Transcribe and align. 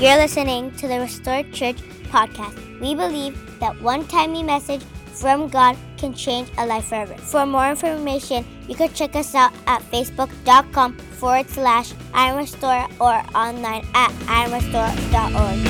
You're 0.00 0.16
listening 0.16 0.72
to 0.72 0.88
the 0.88 0.98
Restored 0.98 1.52
Church 1.52 1.76
podcast. 2.10 2.80
We 2.80 2.96
believe 2.96 3.38
that 3.60 3.80
one 3.80 4.04
timely 4.08 4.42
message 4.42 4.82
from 5.12 5.46
God 5.46 5.76
can 5.98 6.12
change 6.12 6.50
a 6.58 6.66
life 6.66 6.86
forever. 6.86 7.14
For 7.14 7.46
more 7.46 7.70
information, 7.70 8.44
you 8.68 8.74
can 8.74 8.92
check 8.92 9.14
us 9.14 9.36
out 9.36 9.52
at 9.68 9.82
facebook.com 9.82 10.98
forward 10.98 11.48
slash 11.48 11.94
Iron 12.12 12.38
Restore 12.38 12.88
or 13.00 13.22
online 13.36 13.86
at 13.94 14.10
ironrestore.org. 14.26 15.64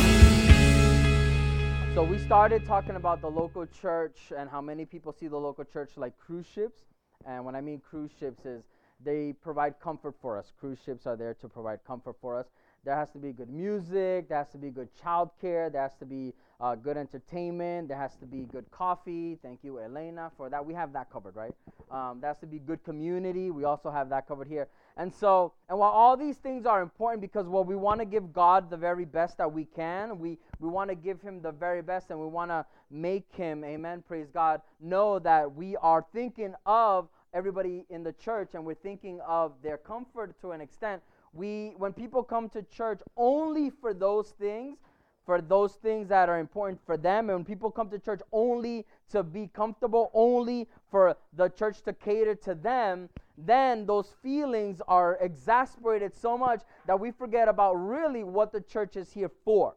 So 1.94 2.02
we 2.02 2.18
started 2.18 2.64
talking 2.64 2.96
about 2.96 3.20
the 3.20 3.30
local 3.30 3.66
church 3.66 4.32
and 4.36 4.48
how 4.48 4.62
many 4.62 4.86
people 4.86 5.12
see 5.12 5.28
the 5.28 5.36
local 5.36 5.64
church 5.64 5.90
like 5.96 6.18
cruise 6.18 6.46
ships. 6.46 6.80
And 7.26 7.44
when 7.44 7.54
I 7.54 7.60
mean 7.60 7.82
cruise 7.88 8.10
ships 8.18 8.46
is 8.46 8.62
they 9.04 9.34
provide 9.42 9.78
comfort 9.80 10.14
for 10.22 10.38
us. 10.38 10.50
Cruise 10.58 10.78
ships 10.84 11.06
are 11.06 11.14
there 11.14 11.34
to 11.34 11.48
provide 11.48 11.84
comfort 11.86 12.16
for 12.22 12.38
us. 12.38 12.46
There 12.84 12.94
has 12.94 13.10
to 13.12 13.18
be 13.18 13.32
good 13.32 13.48
music. 13.48 14.28
There 14.28 14.36
has 14.36 14.48
to 14.50 14.58
be 14.58 14.70
good 14.70 14.88
childcare. 15.02 15.72
There 15.72 15.80
has 15.80 15.94
to 16.00 16.04
be 16.04 16.34
uh, 16.60 16.74
good 16.74 16.96
entertainment. 16.96 17.88
There 17.88 17.96
has 17.96 18.14
to 18.16 18.26
be 18.26 18.42
good 18.42 18.70
coffee. 18.70 19.38
Thank 19.42 19.60
you, 19.62 19.80
Elena, 19.80 20.30
for 20.36 20.50
that. 20.50 20.64
We 20.64 20.74
have 20.74 20.92
that 20.92 21.10
covered, 21.10 21.34
right? 21.34 21.54
Um, 21.90 22.18
there 22.20 22.28
has 22.28 22.38
to 22.40 22.46
be 22.46 22.58
good 22.58 22.84
community. 22.84 23.50
We 23.50 23.64
also 23.64 23.90
have 23.90 24.10
that 24.10 24.28
covered 24.28 24.48
here. 24.48 24.68
And 24.96 25.12
so, 25.12 25.52
and 25.68 25.78
while 25.78 25.90
all 25.90 26.16
these 26.16 26.36
things 26.36 26.66
are 26.66 26.82
important 26.82 27.20
because 27.20 27.46
well, 27.46 27.64
we 27.64 27.74
want 27.74 28.00
to 28.00 28.06
give 28.06 28.32
God 28.32 28.70
the 28.70 28.76
very 28.76 29.04
best 29.04 29.38
that 29.38 29.52
we 29.52 29.64
can, 29.64 30.18
we, 30.18 30.38
we 30.60 30.68
want 30.68 30.90
to 30.90 30.94
give 30.94 31.20
Him 31.22 31.40
the 31.40 31.52
very 31.52 31.82
best 31.82 32.10
and 32.10 32.20
we 32.20 32.26
want 32.26 32.50
to 32.50 32.64
make 32.90 33.26
Him, 33.32 33.64
amen, 33.64 34.04
praise 34.06 34.28
God, 34.32 34.60
know 34.80 35.18
that 35.18 35.54
we 35.54 35.76
are 35.76 36.04
thinking 36.12 36.54
of 36.66 37.08
everybody 37.32 37.84
in 37.90 38.04
the 38.04 38.12
church 38.12 38.50
and 38.54 38.64
we're 38.64 38.74
thinking 38.74 39.20
of 39.26 39.52
their 39.62 39.76
comfort 39.76 40.40
to 40.40 40.52
an 40.52 40.60
extent 40.60 41.02
we 41.34 41.74
when 41.76 41.92
people 41.92 42.22
come 42.22 42.48
to 42.48 42.62
church 42.62 43.00
only 43.16 43.70
for 43.70 43.92
those 43.92 44.30
things 44.30 44.78
for 45.26 45.40
those 45.40 45.72
things 45.76 46.08
that 46.08 46.28
are 46.28 46.38
important 46.38 46.78
for 46.84 46.96
them 46.96 47.30
and 47.30 47.38
when 47.38 47.44
people 47.44 47.70
come 47.70 47.88
to 47.88 47.98
church 47.98 48.20
only 48.32 48.84
to 49.10 49.22
be 49.22 49.48
comfortable 49.54 50.10
only 50.14 50.68
for 50.90 51.16
the 51.32 51.48
church 51.48 51.82
to 51.82 51.92
cater 51.92 52.34
to 52.34 52.54
them 52.54 53.08
then 53.36 53.86
those 53.86 54.14
feelings 54.22 54.80
are 54.86 55.18
exasperated 55.20 56.14
so 56.14 56.38
much 56.38 56.62
that 56.86 56.98
we 56.98 57.10
forget 57.10 57.48
about 57.48 57.74
really 57.74 58.22
what 58.22 58.52
the 58.52 58.60
church 58.60 58.96
is 58.96 59.12
here 59.12 59.30
for. 59.44 59.74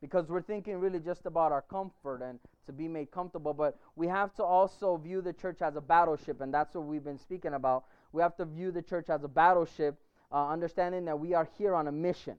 Because 0.00 0.28
we're 0.28 0.42
thinking 0.42 0.78
really 0.78 1.00
just 1.00 1.26
about 1.26 1.50
our 1.50 1.62
comfort 1.62 2.20
and 2.22 2.38
to 2.66 2.72
be 2.72 2.88
made 2.88 3.10
comfortable 3.10 3.54
but 3.54 3.78
we 3.96 4.06
have 4.06 4.34
to 4.34 4.44
also 4.44 4.96
view 4.96 5.20
the 5.20 5.32
church 5.32 5.60
as 5.62 5.76
a 5.76 5.80
battleship 5.80 6.40
and 6.40 6.52
that's 6.52 6.74
what 6.74 6.84
we've 6.84 7.04
been 7.04 7.18
speaking 7.18 7.54
about. 7.54 7.84
We 8.12 8.22
have 8.22 8.36
to 8.36 8.44
view 8.44 8.70
the 8.70 8.82
church 8.82 9.08
as 9.08 9.24
a 9.24 9.28
battleship 9.28 9.98
uh, 10.34 10.48
understanding 10.48 11.04
that 11.04 11.18
we 11.18 11.32
are 11.32 11.48
here 11.56 11.74
on 11.76 11.86
a 11.86 11.92
mission, 11.92 12.34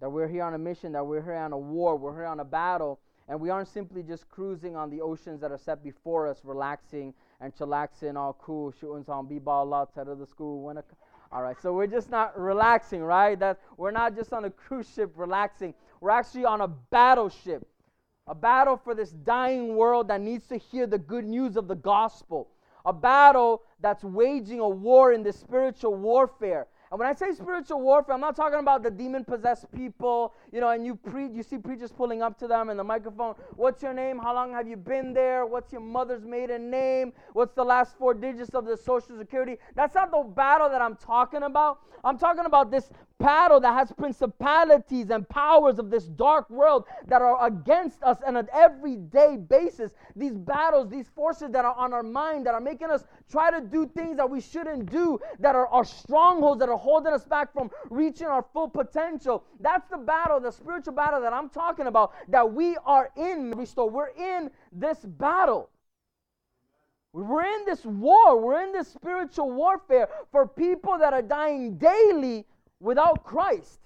that 0.00 0.08
we're 0.08 0.26
here 0.26 0.42
on 0.42 0.54
a 0.54 0.58
mission, 0.58 0.92
that 0.92 1.06
we're 1.06 1.22
here 1.22 1.34
on 1.34 1.52
a 1.52 1.58
war, 1.58 1.94
we're 1.94 2.14
here 2.14 2.24
on 2.24 2.40
a 2.40 2.44
battle, 2.44 2.98
and 3.28 3.38
we 3.38 3.50
aren't 3.50 3.68
simply 3.68 4.02
just 4.02 4.26
cruising 4.30 4.74
on 4.74 4.88
the 4.88 5.02
oceans 5.02 5.38
that 5.42 5.52
are 5.52 5.58
set 5.58 5.84
before 5.84 6.26
us, 6.26 6.40
relaxing 6.42 7.12
and 7.42 7.54
chillaxing, 7.54 8.16
all 8.16 8.34
cool, 8.40 8.72
shooting 8.80 9.04
some 9.04 9.28
b-ball 9.28 9.66
lots 9.66 9.98
out 9.98 10.08
of 10.08 10.18
the 10.18 10.26
school. 10.26 10.62
When 10.62 10.78
a, 10.78 10.84
all 11.30 11.42
right, 11.42 11.56
so 11.60 11.74
we're 11.74 11.86
just 11.86 12.10
not 12.10 12.38
relaxing, 12.40 13.02
right? 13.02 13.38
That 13.38 13.60
we're 13.76 13.90
not 13.90 14.16
just 14.16 14.32
on 14.32 14.46
a 14.46 14.50
cruise 14.50 14.88
ship 14.88 15.12
relaxing. 15.14 15.74
We're 16.00 16.10
actually 16.10 16.46
on 16.46 16.62
a 16.62 16.68
battleship, 16.68 17.68
a 18.26 18.34
battle 18.34 18.78
for 18.78 18.94
this 18.94 19.10
dying 19.10 19.76
world 19.76 20.08
that 20.08 20.22
needs 20.22 20.46
to 20.46 20.56
hear 20.56 20.86
the 20.86 20.98
good 20.98 21.26
news 21.26 21.58
of 21.58 21.68
the 21.68 21.76
gospel, 21.76 22.48
a 22.86 22.92
battle 22.94 23.64
that's 23.80 24.02
waging 24.02 24.60
a 24.60 24.68
war 24.68 25.12
in 25.12 25.22
this 25.22 25.38
spiritual 25.38 25.94
warfare 25.94 26.66
and 26.90 26.98
when 26.98 27.08
I 27.08 27.14
say 27.14 27.32
spiritual 27.32 27.80
warfare, 27.80 28.14
I'm 28.14 28.20
not 28.20 28.34
talking 28.34 28.58
about 28.58 28.82
the 28.82 28.90
demon 28.90 29.24
possessed 29.24 29.70
people, 29.72 30.34
you 30.52 30.60
know, 30.60 30.70
and 30.70 30.86
you 30.86 30.94
pre- 30.94 31.28
you 31.28 31.42
see 31.42 31.58
preachers 31.58 31.92
pulling 31.92 32.22
up 32.22 32.38
to 32.38 32.46
them 32.46 32.70
in 32.70 32.76
the 32.76 32.84
microphone. 32.84 33.34
What's 33.56 33.82
your 33.82 33.92
name? 33.92 34.18
How 34.18 34.34
long 34.34 34.52
have 34.52 34.66
you 34.66 34.76
been 34.76 35.12
there? 35.12 35.44
What's 35.44 35.70
your 35.70 35.82
mother's 35.82 36.24
maiden 36.24 36.70
name? 36.70 37.12
What's 37.34 37.54
the 37.54 37.64
last 37.64 37.96
four 37.98 38.14
digits 38.14 38.54
of 38.54 38.64
the 38.64 38.76
social 38.76 39.18
security? 39.18 39.56
That's 39.74 39.94
not 39.94 40.10
the 40.10 40.22
battle 40.34 40.70
that 40.70 40.80
I'm 40.80 40.96
talking 40.96 41.42
about. 41.42 41.80
I'm 42.02 42.18
talking 42.18 42.46
about 42.46 42.70
this 42.70 42.90
battle 43.18 43.60
that 43.60 43.74
has 43.74 43.92
principalities 43.92 45.10
and 45.10 45.28
powers 45.28 45.78
of 45.78 45.90
this 45.90 46.04
dark 46.04 46.48
world 46.50 46.84
that 47.06 47.20
are 47.20 47.46
against 47.46 48.02
us 48.02 48.18
on 48.26 48.36
an 48.36 48.48
everyday 48.52 49.36
basis. 49.36 49.92
These 50.16 50.38
battles, 50.38 50.88
these 50.88 51.08
forces 51.08 51.50
that 51.50 51.64
are 51.64 51.74
on 51.74 51.92
our 51.92 52.02
mind, 52.02 52.46
that 52.46 52.54
are 52.54 52.60
making 52.60 52.90
us 52.90 53.04
try 53.30 53.50
to 53.50 53.60
do 53.60 53.90
things 53.94 54.16
that 54.16 54.28
we 54.28 54.40
shouldn't 54.40 54.90
do, 54.90 55.18
that 55.40 55.54
are 55.54 55.66
our 55.68 55.84
strongholds, 55.84 56.60
that 56.60 56.68
are 56.68 56.78
holding 56.78 57.12
us 57.12 57.24
back 57.24 57.52
from 57.52 57.70
reaching 57.90 58.26
our 58.26 58.44
full 58.52 58.68
potential. 58.68 59.44
That's 59.60 59.88
the 59.88 59.98
battle, 59.98 60.40
the 60.40 60.52
spiritual 60.52 60.94
battle 60.94 61.20
that 61.20 61.32
I'm 61.32 61.48
talking 61.48 61.86
about, 61.86 62.12
that 62.28 62.52
we 62.52 62.76
are 62.86 63.10
in. 63.16 63.50
Restore. 63.50 63.90
We're 63.90 64.10
in 64.10 64.50
this 64.72 64.98
battle. 64.98 65.70
We're 67.12 67.44
in 67.44 67.64
this 67.64 67.84
war. 67.84 68.40
We're 68.40 68.62
in 68.62 68.72
this 68.72 68.88
spiritual 68.88 69.50
warfare 69.50 70.08
for 70.30 70.46
people 70.46 70.98
that 70.98 71.12
are 71.12 71.22
dying 71.22 71.76
daily 71.78 72.46
without 72.80 73.24
Christ. 73.24 73.80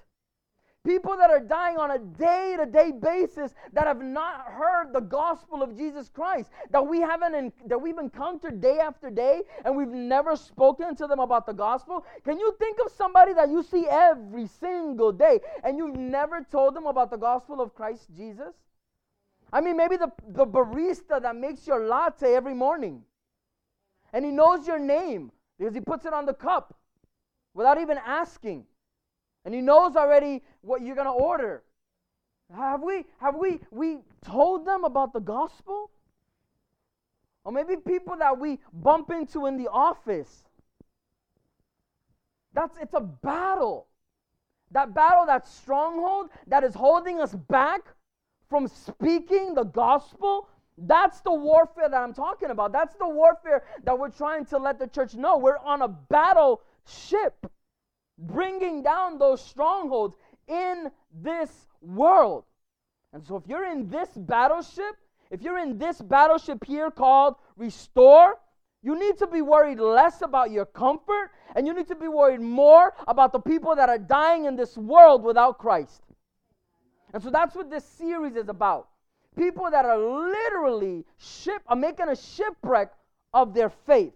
People 0.84 1.16
that 1.16 1.30
are 1.30 1.38
dying 1.38 1.76
on 1.76 1.92
a 1.92 1.98
day 1.98 2.56
to 2.58 2.66
day 2.66 2.90
basis 2.90 3.54
that 3.72 3.86
have 3.86 4.02
not 4.02 4.46
heard 4.48 4.92
the 4.92 5.00
gospel 5.00 5.62
of 5.62 5.76
Jesus 5.76 6.08
Christ, 6.08 6.50
that 6.70 6.84
we 6.84 6.98
haven't, 6.98 7.54
that 7.68 7.80
we've 7.80 7.98
encountered 7.98 8.60
day 8.60 8.80
after 8.80 9.08
day 9.08 9.42
and 9.64 9.76
we've 9.76 9.86
never 9.86 10.34
spoken 10.34 10.96
to 10.96 11.06
them 11.06 11.20
about 11.20 11.46
the 11.46 11.52
gospel. 11.52 12.04
Can 12.24 12.40
you 12.40 12.52
think 12.58 12.78
of 12.84 12.90
somebody 12.90 13.32
that 13.32 13.48
you 13.48 13.62
see 13.62 13.86
every 13.88 14.48
single 14.48 15.12
day 15.12 15.38
and 15.62 15.78
you've 15.78 15.96
never 15.96 16.44
told 16.50 16.74
them 16.74 16.86
about 16.86 17.12
the 17.12 17.16
gospel 17.16 17.60
of 17.60 17.76
Christ 17.76 18.08
Jesus? 18.16 18.54
I 19.52 19.60
mean, 19.60 19.76
maybe 19.76 19.96
the, 19.96 20.10
the 20.30 20.46
barista 20.46 21.22
that 21.22 21.36
makes 21.36 21.64
your 21.64 21.86
latte 21.86 22.34
every 22.34 22.54
morning 22.54 23.02
and 24.12 24.24
he 24.24 24.32
knows 24.32 24.66
your 24.66 24.80
name 24.80 25.30
because 25.60 25.74
he 25.74 25.80
puts 25.80 26.06
it 26.06 26.12
on 26.12 26.26
the 26.26 26.34
cup 26.34 26.74
without 27.54 27.80
even 27.80 27.98
asking 28.04 28.64
and 29.44 29.54
he 29.54 29.60
knows 29.60 29.96
already 29.96 30.42
what 30.60 30.82
you're 30.82 30.94
going 30.94 31.06
to 31.06 31.12
order. 31.12 31.62
Have 32.54 32.82
we 32.82 33.04
have 33.18 33.34
we 33.34 33.60
we 33.70 33.98
told 34.24 34.66
them 34.66 34.84
about 34.84 35.12
the 35.12 35.20
gospel? 35.20 35.90
Or 37.44 37.50
maybe 37.50 37.76
people 37.76 38.16
that 38.18 38.38
we 38.38 38.60
bump 38.72 39.10
into 39.10 39.46
in 39.46 39.56
the 39.56 39.68
office. 39.68 40.44
That's 42.52 42.76
it's 42.78 42.94
a 42.94 43.00
battle. 43.00 43.86
That 44.70 44.94
battle, 44.94 45.26
that 45.26 45.46
stronghold 45.46 46.30
that 46.46 46.62
is 46.62 46.74
holding 46.74 47.20
us 47.20 47.34
back 47.34 47.80
from 48.48 48.68
speaking 48.68 49.54
the 49.54 49.64
gospel, 49.64 50.48
that's 50.76 51.20
the 51.20 51.32
warfare 51.32 51.88
that 51.88 52.02
I'm 52.02 52.14
talking 52.14 52.50
about. 52.50 52.72
That's 52.72 52.94
the 52.96 53.08
warfare 53.08 53.64
that 53.84 53.98
we're 53.98 54.10
trying 54.10 54.44
to 54.46 54.58
let 54.58 54.78
the 54.78 54.86
church 54.86 55.14
know. 55.14 55.38
We're 55.38 55.58
on 55.58 55.82
a 55.82 55.88
battleship 55.88 57.46
bringing 58.22 58.82
down 58.82 59.18
those 59.18 59.44
strongholds 59.44 60.16
in 60.48 60.90
this 61.12 61.50
world. 61.80 62.44
And 63.12 63.22
so, 63.22 63.36
if 63.36 63.46
you're 63.46 63.70
in 63.70 63.88
this 63.88 64.08
battleship, 64.16 64.96
if 65.30 65.42
you're 65.42 65.58
in 65.58 65.78
this 65.78 66.00
battleship 66.00 66.64
here 66.64 66.90
called 66.90 67.36
Restore, 67.56 68.38
you 68.82 68.98
need 68.98 69.18
to 69.18 69.26
be 69.26 69.42
worried 69.42 69.78
less 69.78 70.22
about 70.22 70.50
your 70.50 70.66
comfort 70.66 71.30
and 71.54 71.66
you 71.66 71.74
need 71.74 71.88
to 71.88 71.94
be 71.94 72.08
worried 72.08 72.40
more 72.40 72.94
about 73.06 73.32
the 73.32 73.38
people 73.38 73.76
that 73.76 73.88
are 73.88 73.98
dying 73.98 74.46
in 74.46 74.56
this 74.56 74.76
world 74.76 75.22
without 75.22 75.58
Christ. 75.58 76.02
And 77.12 77.22
so 77.22 77.30
that's 77.30 77.54
what 77.54 77.70
this 77.70 77.84
series 77.84 78.36
is 78.36 78.48
about. 78.48 78.88
People 79.36 79.70
that 79.70 79.84
are 79.84 79.98
literally 79.98 81.04
ship 81.16 81.62
are 81.66 81.76
making 81.76 82.08
a 82.08 82.16
shipwreck 82.16 82.92
of 83.32 83.54
their 83.54 83.70
faith. 83.70 84.14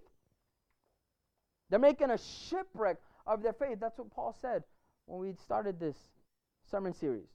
They're 1.71 1.79
making 1.79 2.11
a 2.11 2.19
shipwreck 2.19 2.97
of 3.27 3.43
their 3.43 3.53
faith. 3.53 3.79
That's 3.81 3.99
what 3.99 4.11
Paul 4.11 4.37
said 4.41 4.63
when 5.07 5.21
we 5.21 5.35
started 5.35 5.81
this 5.81 5.97
sermon 6.71 6.93
series. 6.93 7.29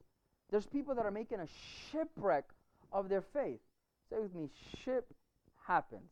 There's 0.49 0.65
people 0.65 0.95
that 0.95 1.05
are 1.05 1.11
making 1.11 1.39
a 1.39 1.47
shipwreck 1.91 2.45
of 2.91 3.09
their 3.09 3.21
faith. 3.21 3.59
Say 4.09 4.17
with 4.19 4.35
me, 4.35 4.49
ship 4.83 5.05
happens. 5.65 6.11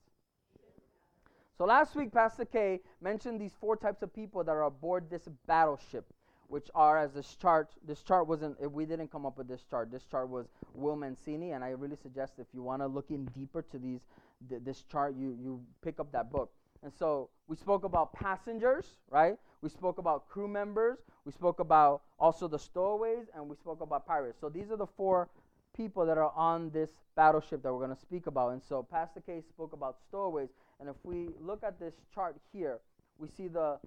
So 1.57 1.65
last 1.65 1.93
week, 1.93 2.13
Pastor 2.13 2.45
K 2.45 2.79
mentioned 3.01 3.41
these 3.41 3.51
four 3.59 3.75
types 3.75 4.01
of 4.01 4.13
people 4.13 4.43
that 4.45 4.51
are 4.51 4.63
aboard 4.63 5.09
this 5.09 5.27
battleship, 5.45 6.05
which 6.47 6.69
are 6.73 6.97
as 6.97 7.11
this 7.11 7.35
chart. 7.35 7.69
This 7.85 8.01
chart 8.01 8.27
wasn't. 8.27 8.55
Eh, 8.63 8.67
we 8.67 8.85
didn't 8.85 9.11
come 9.11 9.25
up 9.25 9.37
with 9.37 9.49
this 9.49 9.65
chart. 9.69 9.91
This 9.91 10.05
chart 10.09 10.29
was 10.29 10.47
Will 10.73 10.95
Mancini, 10.95 11.51
and 11.51 11.61
I 11.61 11.71
really 11.71 11.97
suggest 12.01 12.33
if 12.37 12.47
you 12.53 12.63
want 12.63 12.81
to 12.81 12.87
look 12.87 13.11
in 13.11 13.25
deeper 13.25 13.61
to 13.61 13.77
these, 13.77 13.99
th- 14.47 14.61
this 14.63 14.83
chart, 14.89 15.15
you 15.17 15.37
you 15.41 15.59
pick 15.81 15.99
up 15.99 16.13
that 16.13 16.31
book. 16.31 16.49
And 16.83 16.93
so 16.97 17.29
we 17.47 17.55
spoke 17.55 17.83
about 17.83 18.13
passengers, 18.13 18.85
right? 19.09 19.35
We 19.61 19.69
spoke 19.69 19.97
about 19.97 20.29
crew 20.29 20.47
members. 20.47 20.97
We 21.25 21.31
spoke 21.31 21.59
about 21.59 22.01
also 22.17 22.47
the 22.47 22.59
stowaways, 22.59 23.25
and 23.35 23.49
we 23.49 23.55
spoke 23.55 23.81
about 23.81 24.05
pirates. 24.05 24.39
So 24.39 24.49
these 24.49 24.71
are 24.71 24.77
the 24.77 24.87
four 24.87 25.29
people 25.75 26.05
that 26.05 26.17
are 26.17 26.31
on 26.35 26.69
this 26.71 26.91
battleship 27.15 27.63
that 27.63 27.73
we're 27.73 27.85
going 27.85 27.95
to 27.95 28.01
speak 28.01 28.27
about. 28.27 28.53
And 28.53 28.61
so 28.63 28.81
Pastor 28.81 29.21
K 29.25 29.41
spoke 29.49 29.73
about 29.73 29.97
stowaways. 30.07 30.49
And 30.79 30.87
if 30.87 30.95
we 31.03 31.29
look 31.41 31.63
at 31.63 31.79
this 31.79 31.93
chart 32.13 32.37
here, 32.53 32.79
we 33.17 33.27
see 33.27 33.49
the 33.49 33.77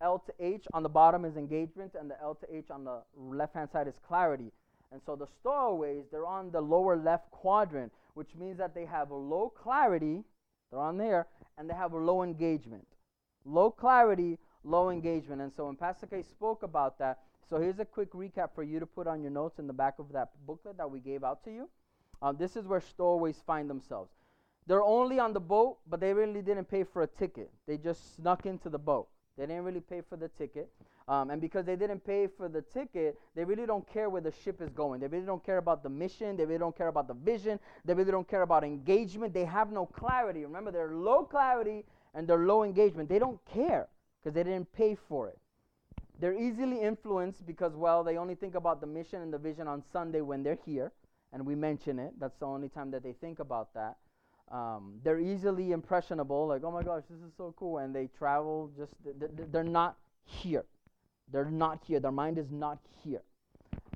L 0.00 0.18
to 0.26 0.32
H 0.40 0.66
on 0.72 0.82
the 0.82 0.88
bottom 0.88 1.24
is 1.24 1.36
engagement, 1.36 1.94
and 1.98 2.10
the 2.10 2.20
L 2.20 2.34
to 2.34 2.54
H 2.54 2.70
on 2.70 2.84
the 2.84 3.02
left 3.16 3.54
hand 3.54 3.70
side 3.70 3.86
is 3.86 3.94
clarity. 4.06 4.50
And 4.90 5.00
so 5.04 5.16
the 5.16 5.26
stowaways, 5.26 6.04
they're 6.10 6.26
on 6.26 6.50
the 6.50 6.60
lower 6.60 6.96
left 6.96 7.30
quadrant, 7.30 7.92
which 8.14 8.34
means 8.38 8.58
that 8.58 8.74
they 8.74 8.84
have 8.84 9.10
a 9.10 9.14
low 9.14 9.50
clarity, 9.50 10.24
they're 10.70 10.80
on 10.80 10.98
there, 10.98 11.26
and 11.58 11.68
they 11.68 11.74
have 11.74 11.92
a 11.92 11.98
low 11.98 12.22
engagement. 12.22 12.86
Low 13.44 13.70
clarity, 13.70 14.38
low 14.64 14.90
engagement. 14.90 15.40
And 15.42 15.52
so 15.52 15.66
when 15.66 15.76
Pastor 15.76 16.06
K 16.06 16.22
spoke 16.22 16.62
about 16.62 16.98
that, 16.98 17.18
so 17.48 17.58
here's 17.58 17.80
a 17.80 17.84
quick 17.84 18.12
recap 18.12 18.54
for 18.54 18.62
you 18.62 18.80
to 18.80 18.86
put 18.86 19.06
on 19.06 19.22
your 19.22 19.30
notes 19.30 19.58
in 19.58 19.66
the 19.66 19.72
back 19.72 19.98
of 19.98 20.12
that 20.12 20.30
booklet 20.46 20.78
that 20.78 20.90
we 20.90 21.00
gave 21.00 21.24
out 21.24 21.44
to 21.44 21.50
you. 21.50 21.68
Um, 22.22 22.36
this 22.38 22.56
is 22.56 22.66
where 22.66 22.80
stowaways 22.80 23.42
find 23.46 23.68
themselves. 23.68 24.10
They're 24.66 24.82
only 24.82 25.18
on 25.18 25.32
the 25.32 25.40
boat, 25.40 25.78
but 25.88 26.00
they 26.00 26.14
really 26.14 26.40
didn't 26.40 26.66
pay 26.66 26.84
for 26.84 27.02
a 27.02 27.06
ticket. 27.06 27.50
They 27.66 27.78
just 27.78 28.14
snuck 28.16 28.46
into 28.46 28.68
the 28.68 28.78
boat. 28.78 29.08
They 29.36 29.46
didn't 29.46 29.64
really 29.64 29.80
pay 29.80 30.02
for 30.08 30.16
the 30.16 30.28
ticket. 30.28 30.70
Um, 31.08 31.30
and 31.30 31.40
because 31.40 31.64
they 31.64 31.76
didn't 31.76 32.04
pay 32.04 32.26
for 32.26 32.48
the 32.48 32.62
ticket, 32.62 33.18
they 33.34 33.44
really 33.44 33.66
don't 33.66 33.86
care 33.92 34.08
where 34.08 34.20
the 34.20 34.32
ship 34.44 34.60
is 34.60 34.70
going. 34.70 35.00
They 35.00 35.08
really 35.08 35.26
don't 35.26 35.44
care 35.44 35.58
about 35.58 35.82
the 35.82 35.88
mission. 35.88 36.36
They 36.36 36.44
really 36.44 36.58
don't 36.58 36.76
care 36.76 36.88
about 36.88 37.08
the 37.08 37.14
vision. 37.14 37.58
They 37.84 37.94
really 37.94 38.12
don't 38.12 38.28
care 38.28 38.42
about 38.42 38.62
engagement. 38.62 39.34
They 39.34 39.44
have 39.44 39.72
no 39.72 39.86
clarity. 39.86 40.44
Remember, 40.44 40.70
they're 40.70 40.92
low 40.92 41.24
clarity 41.24 41.84
and 42.14 42.28
they're 42.28 42.46
low 42.46 42.62
engagement. 42.62 43.08
They 43.08 43.18
don't 43.18 43.40
care 43.46 43.88
because 44.22 44.34
they 44.34 44.44
didn't 44.44 44.72
pay 44.72 44.96
for 45.08 45.28
it. 45.28 45.38
They're 46.20 46.38
easily 46.38 46.80
influenced 46.80 47.44
because, 47.46 47.74
well, 47.74 48.04
they 48.04 48.16
only 48.16 48.36
think 48.36 48.54
about 48.54 48.80
the 48.80 48.86
mission 48.86 49.22
and 49.22 49.32
the 49.32 49.38
vision 49.38 49.66
on 49.66 49.82
Sunday 49.92 50.20
when 50.20 50.44
they're 50.44 50.58
here, 50.64 50.92
and 51.32 51.44
we 51.44 51.56
mention 51.56 51.98
it. 51.98 52.12
That's 52.20 52.38
the 52.38 52.46
only 52.46 52.68
time 52.68 52.92
that 52.92 53.02
they 53.02 53.12
think 53.12 53.40
about 53.40 53.74
that. 53.74 53.96
Um, 54.50 55.00
they're 55.02 55.20
easily 55.20 55.72
impressionable, 55.72 56.46
like, 56.46 56.62
oh 56.64 56.70
my 56.70 56.82
gosh, 56.82 57.04
this 57.08 57.20
is 57.20 57.32
so 57.36 57.54
cool, 57.56 57.78
and 57.78 57.94
they 57.94 58.08
travel 58.18 58.70
just, 58.76 58.92
they're 59.50 59.64
not 59.64 59.96
here. 60.24 60.64
They're 61.30 61.50
not 61.50 61.80
here. 61.86 62.00
Their 62.00 62.12
mind 62.12 62.38
is 62.38 62.50
not 62.50 62.78
here. 63.02 63.22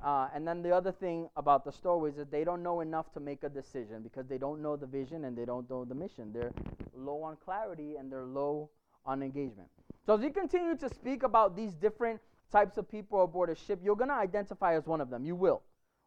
Uh, 0.03 0.27
and 0.33 0.47
then 0.47 0.61
the 0.61 0.71
other 0.71 0.91
thing 0.91 1.27
about 1.35 1.65
the 1.65 1.71
stowaways 1.71 2.17
is 2.17 2.27
they 2.29 2.43
don't 2.43 2.61
know 2.61 2.81
enough 2.81 3.11
to 3.13 3.19
make 3.19 3.43
a 3.43 3.49
decision 3.49 4.01
because 4.03 4.27
they 4.27 4.37
don't 4.37 4.61
know 4.61 4.75
the 4.75 4.85
vision 4.85 5.25
and 5.25 5.37
they 5.37 5.45
don't 5.45 5.69
know 5.69 5.85
the 5.85 5.95
mission. 5.95 6.31
They're 6.31 6.53
low 6.95 7.23
on 7.23 7.37
clarity 7.43 7.95
and 7.95 8.11
they're 8.11 8.25
low 8.25 8.69
on 9.05 9.23
engagement. 9.23 9.69
So 10.05 10.15
as 10.15 10.21
you 10.21 10.29
continue 10.29 10.75
to 10.77 10.89
speak 10.89 11.23
about 11.23 11.55
these 11.55 11.73
different 11.73 12.21
types 12.51 12.77
of 12.77 12.89
people 12.89 13.23
aboard 13.23 13.49
a 13.49 13.55
ship, 13.55 13.79
you're 13.83 13.95
going 13.95 14.09
to 14.09 14.15
identify 14.15 14.75
as 14.75 14.85
one 14.85 15.01
of 15.01 15.09
them. 15.09 15.25
You 15.25 15.35
will. 15.35 15.63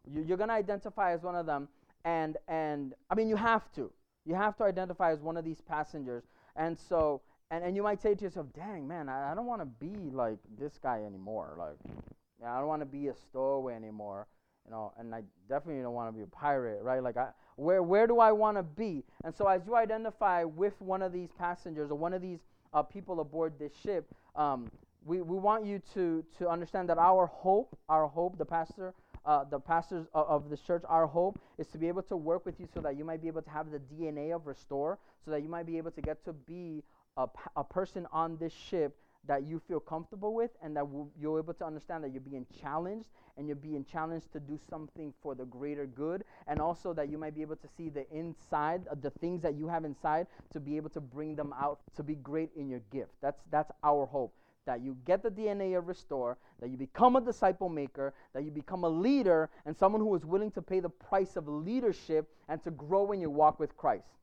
You're 0.09 0.37
going 0.37 0.49
to 0.49 0.55
identify 0.55 1.13
as 1.13 1.23
one 1.23 1.35
of 1.35 1.47
them. 1.47 1.69
And, 2.05 2.37
and 2.49 2.95
I 3.11 3.15
mean, 3.15 3.29
you 3.29 3.37
have 3.37 3.71
to. 3.73 3.93
You 4.25 4.35
have 4.35 4.57
to 4.59 4.65
identify 4.65 5.13
as 5.13 5.21
one 5.21 5.37
of 5.37 5.45
these 5.45 5.61
passengers. 5.61 6.25
And 6.57 6.79
so 6.79 7.23
and, 7.51 7.65
and 7.65 7.75
you 7.75 7.83
might 7.83 8.01
say 8.01 8.15
to 8.15 8.25
yourself, 8.25 8.47
dang, 8.55 8.87
man, 8.87 9.09
I, 9.09 9.33
I 9.33 9.35
don't 9.35 9.47
want 9.47 9.61
to 9.61 9.67
be 9.67 10.11
like 10.11 10.39
this 10.59 10.79
guy 10.81 11.03
anymore. 11.05 11.55
Like, 11.59 11.95
yeah, 12.41 12.55
I 12.55 12.59
don't 12.59 12.69
want 12.69 12.83
to 12.83 12.87
be 12.87 13.09
a 13.09 13.15
stowaway 13.15 13.75
anymore. 13.75 14.27
You 14.67 14.73
know, 14.73 14.93
and 14.99 15.15
I 15.15 15.23
definitely 15.49 15.83
don't 15.83 15.95
want 15.95 16.13
to 16.13 16.17
be 16.17 16.23
a 16.23 16.27
pirate, 16.29 16.83
right? 16.83 17.03
Like, 17.03 17.17
I, 17.17 17.31
where, 17.57 17.83
where 17.83 18.07
do 18.07 18.21
I 18.21 18.31
want 18.31 18.57
to 18.57 18.63
be? 18.63 19.03
And 19.25 19.35
so, 19.35 19.49
as 19.49 19.63
you 19.67 19.75
identify 19.75 20.45
with 20.45 20.81
one 20.81 21.03
of 21.03 21.13
these 21.13 21.31
passengers 21.37 21.91
or 21.91 21.97
one 21.97 22.13
of 22.13 22.23
these 22.23 22.39
uh, 22.73 22.83
people 22.83 23.21
aboard 23.21 23.55
this 23.59 23.73
ship, 23.83 24.07
um, 24.37 24.71
we, 25.05 25.23
we 25.23 25.39
want 25.39 25.65
you 25.65 25.81
to, 25.95 26.23
to 26.39 26.49
understand 26.49 26.89
that 26.91 26.99
our 26.99 27.27
hope, 27.27 27.77
our 27.89 28.07
hope, 28.07 28.39
the 28.39 28.45
pastor, 28.45 28.95
uh, 29.25 29.45
the 29.45 29.59
pastors 29.59 30.07
of, 30.15 30.27
of 30.27 30.51
the 30.51 30.57
church, 30.57 30.83
our 30.89 31.07
hope 31.07 31.39
is 31.59 31.67
to 31.69 31.79
be 31.79 31.89
able 31.89 32.03
to 32.03 32.17
work 32.17 32.47
with 32.47 32.59
you 32.59 32.69
so 32.73 32.81
that 32.81 32.97
you 32.97 33.05
might 33.05 33.21
be 33.23 33.29
able 33.29 33.43
to 33.43 33.51
have 33.51 33.71
the 33.71 33.79
DNA 33.79 34.35
of 34.35 34.47
Restore, 34.47 34.99
so 35.25 35.31
that 35.31 35.43
you 35.43 35.49
might 35.49 35.67
be 35.67 35.79
able 35.79 35.91
to 35.91 36.03
get 36.03 36.25
to 36.25 36.33
be 36.33 36.83
a, 37.17 37.27
a 37.57 37.65
person 37.65 38.07
on 38.13 38.37
this 38.39 38.53
ship 38.53 38.97
that 39.27 39.47
you 39.47 39.61
feel 39.69 39.81
comfortable 39.81 40.35
with 40.35 40.51
and 40.63 40.75
that 40.77 40.87
you're 41.21 41.39
able 41.39 41.53
to 41.53 41.65
understand 41.65 42.03
that 42.03 42.11
you're 42.11 42.23
being 42.23 42.47
challenged 42.61 43.09
and 43.37 43.47
you're 43.47 43.57
being 43.57 43.85
challenged 43.85 44.33
to 44.33 44.41
do 44.41 44.59
something 44.69 45.13
for 45.23 45.35
the 45.35 45.45
greater 45.45 45.87
good 45.87 46.25
and 46.47 46.61
also 46.61 46.95
that 46.95 47.11
you 47.11 47.19
might 47.19 47.35
be 47.35 47.43
able 47.43 47.57
to 47.57 47.69
see 47.77 47.91
the 47.91 48.11
inside 48.11 48.81
uh, 48.91 48.95
the 49.03 49.11
things 49.11 49.43
that 49.43 49.55
you 49.55 49.69
have 49.69 49.85
inside 49.85 50.27
to 50.51 50.59
be 50.59 50.77
able 50.77 50.89
to 50.89 51.01
bring 51.01 51.37
them 51.37 51.53
out 51.61 51.81
to 51.95 52.03
be 52.03 52.15
great 52.15 52.51
in 52.57 52.69
your 52.69 52.81
gift. 52.91 53.13
That's 53.21 53.41
that's 53.51 53.71
our 53.85 54.07
hope 54.07 54.33
that 54.67 54.83
you 54.83 54.97
get 55.05 55.23
the 55.23 55.31
DNA 55.31 55.77
of 55.77 55.89
restore 55.89 56.37
that 56.61 56.71
you 56.71 56.77
become 56.77 57.17
a 57.17 57.21
disciple 57.21 57.69
maker 57.69 58.13
that 58.35 58.45
you 58.45 58.51
become 58.51 58.85
a 58.85 58.89
leader 58.89 59.49
and 59.67 59.77
someone 59.77 60.01
who 60.01 60.15
is 60.15 60.25
willing 60.25 60.51
to 60.51 60.63
pay 60.63 60.81
the 60.81 60.89
price 60.89 61.37
of 61.37 61.49
leadership 61.49 62.29
and 62.49 62.63
to 62.63 62.71
grow 62.71 63.13
in 63.13 63.21
your 63.21 63.31
walk 63.31 63.59
with 63.59 63.77
Christ 63.77 64.21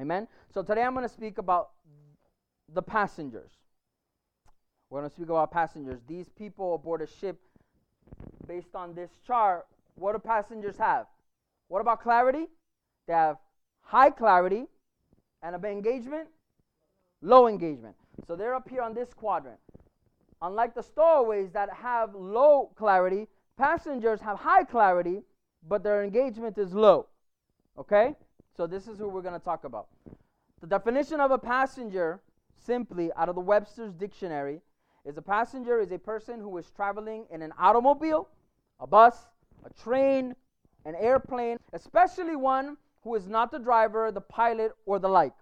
Amen. 0.00 0.26
So 0.52 0.62
today 0.62 0.82
I'm 0.82 0.94
going 0.94 1.06
to 1.06 1.12
speak 1.12 1.38
about 1.38 1.70
the 2.72 2.82
passengers. 2.82 3.50
We're 4.90 5.00
going 5.00 5.10
to 5.10 5.14
speak 5.14 5.28
about 5.28 5.50
passengers. 5.50 6.00
These 6.08 6.28
people 6.30 6.74
aboard 6.74 7.02
a 7.02 7.06
ship, 7.06 7.38
based 8.46 8.74
on 8.74 8.94
this 8.94 9.10
chart, 9.26 9.66
what 9.94 10.12
do 10.12 10.18
passengers 10.18 10.76
have? 10.78 11.06
What 11.68 11.80
about 11.80 12.02
clarity? 12.02 12.46
They 13.06 13.14
have 13.14 13.36
high 13.80 14.10
clarity 14.10 14.66
and 15.42 15.54
of 15.54 15.64
engagement, 15.64 16.28
low 17.20 17.48
engagement. 17.48 17.94
So 18.26 18.36
they're 18.36 18.54
up 18.54 18.68
here 18.68 18.82
on 18.82 18.94
this 18.94 19.12
quadrant. 19.14 19.58
Unlike 20.40 20.74
the 20.74 20.82
stowaways 20.82 21.50
that 21.52 21.70
have 21.72 22.14
low 22.14 22.70
clarity, 22.76 23.28
passengers 23.56 24.20
have 24.20 24.38
high 24.38 24.64
clarity, 24.64 25.22
but 25.68 25.82
their 25.82 26.02
engagement 26.02 26.58
is 26.58 26.72
low. 26.72 27.06
Okay? 27.78 28.16
So 28.56 28.66
this 28.66 28.88
is 28.88 28.98
who 28.98 29.08
we're 29.08 29.22
going 29.22 29.38
to 29.38 29.44
talk 29.44 29.64
about. 29.64 29.88
The 30.60 30.66
definition 30.66 31.20
of 31.20 31.30
a 31.30 31.38
passenger, 31.38 32.20
simply 32.54 33.10
out 33.16 33.28
of 33.28 33.34
the 33.34 33.40
Webster's 33.40 33.92
dictionary, 33.94 34.60
is 35.04 35.16
a 35.16 35.22
passenger 35.22 35.80
is 35.80 35.90
a 35.90 35.98
person 35.98 36.40
who 36.40 36.56
is 36.58 36.70
traveling 36.70 37.26
in 37.30 37.42
an 37.42 37.52
automobile, 37.58 38.28
a 38.78 38.86
bus, 38.86 39.26
a 39.64 39.82
train, 39.82 40.34
an 40.84 40.94
airplane, 40.96 41.58
especially 41.72 42.36
one 42.36 42.76
who 43.02 43.14
is 43.14 43.26
not 43.26 43.50
the 43.50 43.58
driver, 43.58 44.12
the 44.12 44.20
pilot, 44.20 44.72
or 44.86 44.98
the 44.98 45.08
like. 45.08 45.34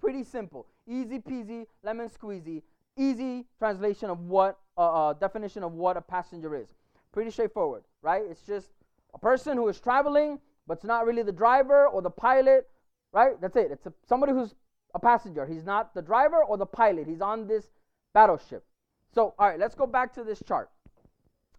Pretty 0.00 0.22
simple. 0.22 0.66
Easy 0.92 1.18
peasy, 1.18 1.66
lemon 1.82 2.08
squeezy. 2.08 2.62
Easy 2.96 3.46
translation 3.58 4.10
of 4.10 4.20
what, 4.20 4.58
uh, 4.76 5.08
uh, 5.08 5.12
definition 5.14 5.62
of 5.62 5.72
what 5.72 5.96
a 5.96 6.00
passenger 6.00 6.54
is. 6.54 6.68
Pretty 7.12 7.30
straightforward, 7.30 7.82
right? 8.02 8.22
It's 8.30 8.42
just 8.42 8.68
a 9.14 9.18
person 9.18 9.56
who 9.56 9.68
is 9.68 9.80
traveling 9.80 10.38
but 10.66 10.74
it's 10.74 10.84
not 10.84 11.06
really 11.06 11.22
the 11.22 11.32
driver 11.32 11.86
or 11.86 12.02
the 12.02 12.10
pilot, 12.10 12.68
right? 13.12 13.40
That's 13.40 13.56
it. 13.56 13.70
It's 13.70 13.86
a, 13.86 13.92
somebody 14.06 14.32
who's 14.32 14.54
a 14.94 14.98
passenger. 14.98 15.46
He's 15.46 15.64
not 15.64 15.94
the 15.94 16.02
driver 16.02 16.44
or 16.44 16.56
the 16.56 16.66
pilot. 16.66 17.06
He's 17.06 17.20
on 17.20 17.46
this 17.46 17.70
battleship. 18.14 18.64
So, 19.12 19.34
all 19.38 19.48
right, 19.48 19.58
let's 19.58 19.74
go 19.74 19.86
back 19.86 20.12
to 20.14 20.24
this 20.24 20.42
chart. 20.46 20.70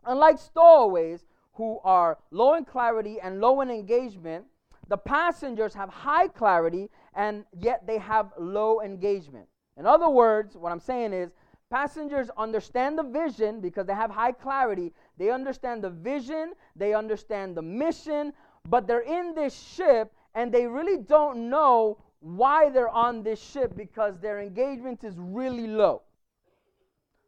Unlike 0.05 0.39
stowaways, 0.39 1.25
who 1.53 1.79
are 1.83 2.17
low 2.31 2.55
in 2.55 2.65
clarity 2.65 3.19
and 3.21 3.39
low 3.39 3.61
in 3.61 3.69
engagement, 3.69 4.45
the 4.87 4.97
passengers 4.97 5.73
have 5.75 5.89
high 5.89 6.27
clarity 6.27 6.89
and 7.15 7.45
yet 7.59 7.85
they 7.85 7.97
have 7.97 8.31
low 8.37 8.81
engagement. 8.81 9.47
In 9.77 9.85
other 9.85 10.09
words, 10.09 10.55
what 10.55 10.71
I'm 10.71 10.79
saying 10.79 11.13
is 11.13 11.31
passengers 11.69 12.29
understand 12.37 12.97
the 12.97 13.03
vision 13.03 13.59
because 13.61 13.87
they 13.87 13.93
have 13.93 14.11
high 14.11 14.31
clarity. 14.31 14.93
They 15.17 15.31
understand 15.31 15.83
the 15.83 15.89
vision, 15.89 16.53
they 16.75 16.93
understand 16.93 17.57
the 17.57 17.61
mission, 17.61 18.33
but 18.69 18.87
they're 18.87 19.01
in 19.01 19.33
this 19.35 19.53
ship 19.59 20.13
and 20.35 20.51
they 20.51 20.67
really 20.67 20.97
don't 20.97 21.49
know 21.49 21.97
why 22.19 22.69
they're 22.69 22.89
on 22.89 23.23
this 23.23 23.41
ship 23.41 23.75
because 23.75 24.17
their 24.19 24.39
engagement 24.39 25.03
is 25.03 25.15
really 25.17 25.67
low. 25.67 26.03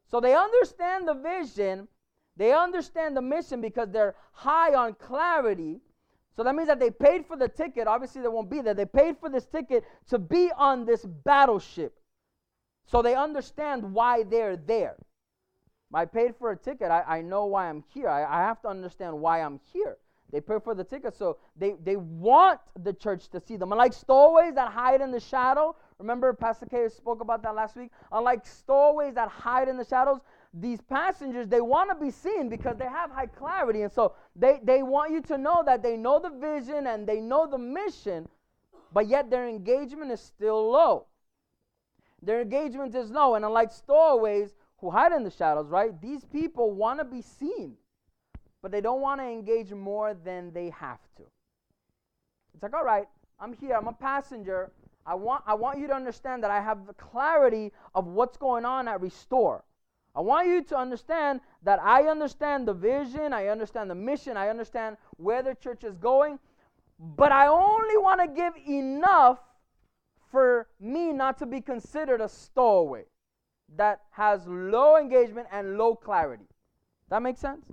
So 0.09 0.19
they 0.19 0.35
understand 0.35 1.07
the 1.07 1.15
vision, 1.15 1.87
they 2.37 2.53
understand 2.53 3.17
the 3.17 3.21
mission 3.21 3.61
because 3.61 3.89
they're 3.89 4.15
high 4.31 4.73
on 4.73 4.93
clarity. 4.93 5.81
So 6.35 6.43
that 6.43 6.55
means 6.55 6.67
that 6.67 6.79
they 6.79 6.91
paid 6.91 7.25
for 7.25 7.37
the 7.37 7.47
ticket. 7.47 7.87
Obviously, 7.87 8.21
they 8.21 8.27
won't 8.27 8.49
be 8.49 8.61
there. 8.61 8.73
They 8.73 8.85
paid 8.85 9.17
for 9.17 9.29
this 9.29 9.45
ticket 9.45 9.85
to 10.09 10.19
be 10.19 10.51
on 10.57 10.85
this 10.85 11.05
battleship. 11.05 11.97
So 12.85 13.01
they 13.01 13.15
understand 13.15 13.93
why 13.93 14.23
they're 14.23 14.57
there. 14.57 14.97
I 15.93 16.03
paid 16.05 16.35
for 16.37 16.51
a 16.51 16.57
ticket. 16.57 16.91
I, 16.91 17.03
I 17.07 17.21
know 17.21 17.45
why 17.45 17.69
I'm 17.69 17.83
here. 17.93 18.09
I, 18.09 18.25
I 18.25 18.41
have 18.45 18.61
to 18.63 18.67
understand 18.67 19.17
why 19.17 19.41
I'm 19.41 19.61
here. 19.71 19.97
They 20.31 20.41
paid 20.41 20.63
for 20.63 20.75
the 20.75 20.83
ticket, 20.83 21.15
so 21.15 21.37
they, 21.55 21.75
they 21.83 21.95
want 21.95 22.59
the 22.83 22.91
church 22.91 23.29
to 23.29 23.39
see 23.39 23.55
them. 23.55 23.71
Unlike 23.71 23.93
stowaways 23.93 24.55
that 24.55 24.71
hide 24.71 24.99
in 24.99 25.11
the 25.11 25.19
shadow, 25.19 25.75
remember 25.99 26.33
Pastor 26.33 26.65
K 26.65 26.89
spoke 26.89 27.21
about 27.21 27.41
that 27.43 27.55
last 27.55 27.77
week? 27.77 27.91
Unlike 28.11 28.45
stowaways 28.45 29.13
that 29.13 29.29
hide 29.29 29.69
in 29.69 29.77
the 29.77 29.85
shadows, 29.85 30.19
these 30.57 30.81
passengers, 30.81 31.47
they 31.47 31.61
want 31.61 31.89
to 31.89 31.95
be 31.95 32.11
seen 32.11 32.49
because 32.49 32.77
they 32.77 32.85
have 32.85 33.11
high 33.11 33.25
clarity. 33.25 33.81
And 33.81 33.91
so 33.91 34.13
they, 34.35 34.59
they 34.63 34.83
want 34.83 35.11
you 35.11 35.21
to 35.23 35.37
know 35.37 35.63
that 35.65 35.83
they 35.83 35.97
know 35.97 36.19
the 36.19 36.29
vision 36.29 36.87
and 36.87 37.07
they 37.07 37.19
know 37.19 37.45
the 37.45 37.57
mission, 37.57 38.27
but 38.93 39.07
yet 39.07 39.29
their 39.29 39.47
engagement 39.47 40.11
is 40.11 40.21
still 40.21 40.71
low. 40.71 41.07
Their 42.21 42.41
engagement 42.41 42.95
is 42.95 43.11
low. 43.11 43.35
And 43.35 43.43
unlike 43.43 43.71
stowaways 43.71 44.55
who 44.77 44.89
hide 44.89 45.11
in 45.11 45.23
the 45.23 45.31
shadows, 45.31 45.67
right, 45.67 45.99
these 46.01 46.23
people 46.25 46.71
want 46.71 46.99
to 46.99 47.05
be 47.05 47.21
seen 47.21 47.75
but 48.65 48.71
they 48.71 48.81
don't 48.81 48.99
want 48.99 49.21
to 49.21 49.27
engage 49.27 49.71
more 49.71 50.15
than 50.15 50.51
they 50.51 50.71
have 50.71 50.97
to. 51.15 51.21
It's 52.55 52.63
like, 52.63 52.73
all 52.73 52.83
right, 52.83 53.05
I'm 53.39 53.53
here, 53.53 53.75
I'm 53.75 53.87
a 53.87 53.93
passenger. 53.93 54.71
I 55.05 55.13
want, 55.13 55.43
I 55.45 55.53
want 55.53 55.77
you 55.77 55.85
to 55.85 55.93
understand 55.93 56.41
that 56.41 56.49
I 56.49 56.59
have 56.61 56.87
the 56.87 56.95
clarity 56.95 57.71
of 57.93 58.07
what's 58.07 58.37
going 58.37 58.65
on 58.65 58.87
at 58.87 59.01
Restore. 59.01 59.63
I 60.15 60.21
want 60.21 60.47
you 60.47 60.63
to 60.63 60.77
understand 60.77 61.41
that 61.63 61.79
I 61.81 62.03
understand 62.03 62.67
the 62.67 62.73
vision, 62.73 63.33
I 63.33 63.47
understand 63.47 63.89
the 63.89 63.95
mission, 63.95 64.37
I 64.37 64.49
understand 64.49 64.97
where 65.17 65.43
the 65.43 65.55
church 65.55 65.83
is 65.83 65.95
going, 65.97 66.39
but 66.99 67.31
I 67.31 67.47
only 67.47 67.97
want 67.97 68.21
to 68.21 68.27
give 68.27 68.53
enough 68.67 69.39
for 70.31 70.67
me 70.79 71.11
not 71.11 71.37
to 71.39 71.45
be 71.45 71.59
considered 71.59 72.21
a 72.21 72.29
stowaway 72.29 73.03
that 73.75 74.01
has 74.11 74.45
low 74.47 74.97
engagement 74.97 75.47
and 75.51 75.77
low 75.77 75.95
clarity. 75.95 76.45
That 77.09 77.21
makes 77.21 77.39
sense? 77.39 77.65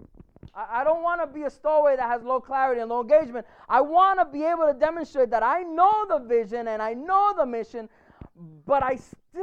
I, 0.55 0.85
don't 0.85 1.03
want 1.03 1.21
to 1.23 1.27
be 1.27 1.45
a 1.45 1.51
stowaway 1.51 1.97
that 1.97 2.09
has 2.09 2.23
low 2.23 2.41
clarity 2.41 2.81
and 2.81 2.91
low 2.91 3.01
engagement. 3.01 3.47
I 3.69 3.81
want 3.81 4.19
to 4.19 4.27
be 4.27 4.45
able 4.45 4.67
to 4.67 4.75
demonstrate 4.79 5.31
that 5.31 5.43
I 5.43 5.63
know 5.63 6.07
the 6.09 6.19
vision 6.19 6.69
and 6.69 6.83
I 6.83 6.93
know 6.93 7.33
the 7.37 7.47
mission, 7.47 7.89
but 8.67 8.83
I 8.83 8.99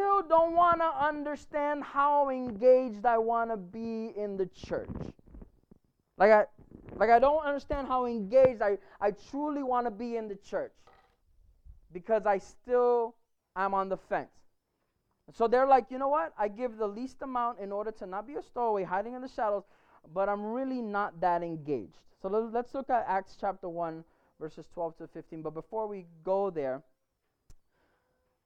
still 0.09 0.21
don't 0.23 0.55
want 0.55 0.81
to 0.81 1.05
understand 1.05 1.83
how 1.83 2.29
engaged 2.29 3.05
I 3.05 3.17
want 3.17 3.51
to 3.51 3.57
be 3.57 4.11
in 4.17 4.37
the 4.37 4.47
church. 4.47 4.89
Like 6.17 6.31
I 6.31 6.45
like 6.95 7.09
I 7.09 7.19
don't 7.19 7.45
understand 7.45 7.87
how 7.87 8.05
engaged 8.05 8.61
I, 8.61 8.77
I 8.99 9.11
truly 9.29 9.63
want 9.63 9.85
to 9.87 9.91
be 9.91 10.17
in 10.17 10.27
the 10.27 10.35
church 10.35 10.73
because 11.93 12.25
I 12.25 12.39
still 12.39 13.15
am 13.55 13.73
on 13.73 13.89
the 13.89 13.97
fence. 13.97 14.31
So 15.33 15.47
they're 15.47 15.67
like, 15.67 15.85
you 15.91 15.99
know 15.99 16.07
what? 16.07 16.33
I 16.37 16.47
give 16.47 16.77
the 16.77 16.87
least 16.87 17.17
amount 17.21 17.59
in 17.59 17.71
order 17.71 17.91
to 17.91 18.05
not 18.07 18.27
be 18.27 18.33
a 18.33 18.41
stowaway 18.41 18.83
hiding 18.83 19.13
in 19.13 19.21
the 19.21 19.27
shadows, 19.27 19.63
but 20.13 20.27
I'm 20.27 20.43
really 20.43 20.81
not 20.81 21.21
that 21.21 21.43
engaged. 21.43 21.99
So 22.21 22.29
let's 22.29 22.73
look 22.73 22.89
at 22.89 23.05
Acts 23.07 23.37
chapter 23.39 23.69
1, 23.69 24.03
verses 24.41 24.65
12 24.73 24.97
to 24.97 25.07
15. 25.07 25.43
But 25.43 25.53
before 25.53 25.87
we 25.87 26.05
go 26.23 26.49
there, 26.49 26.81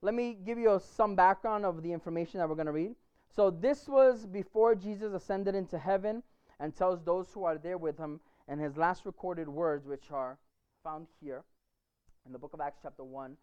let 0.04 0.14
me 0.14 0.38
give 0.46 0.60
you 0.60 0.82
some 0.84 1.16
background 1.16 1.64
of 1.64 1.82
the 1.82 1.94
information 1.94 2.40
that 2.40 2.50
we're 2.50 2.56
going 2.56 2.66
to 2.66 2.74
read. 2.74 2.94
So, 3.34 3.50
this 3.50 3.88
was 3.88 4.26
before 4.26 4.76
Jesus 4.76 5.14
ascended 5.14 5.56
into 5.56 5.78
heaven 5.78 6.22
and 6.60 6.76
tells 6.76 7.02
those 7.02 7.28
who 7.34 7.46
are 7.46 7.58
there 7.58 7.78
with 7.78 7.98
him 7.98 8.20
and 8.50 8.60
his 8.60 8.76
last 8.76 9.06
recorded 9.06 9.48
words, 9.48 9.88
which 9.88 10.12
are 10.12 10.38
found 10.84 11.08
here 11.22 11.46
in 12.26 12.34
the 12.34 12.38
book 12.38 12.54
of 12.54 12.60
Acts, 12.60 12.80
chapter 12.84 13.06
1, 13.06 13.38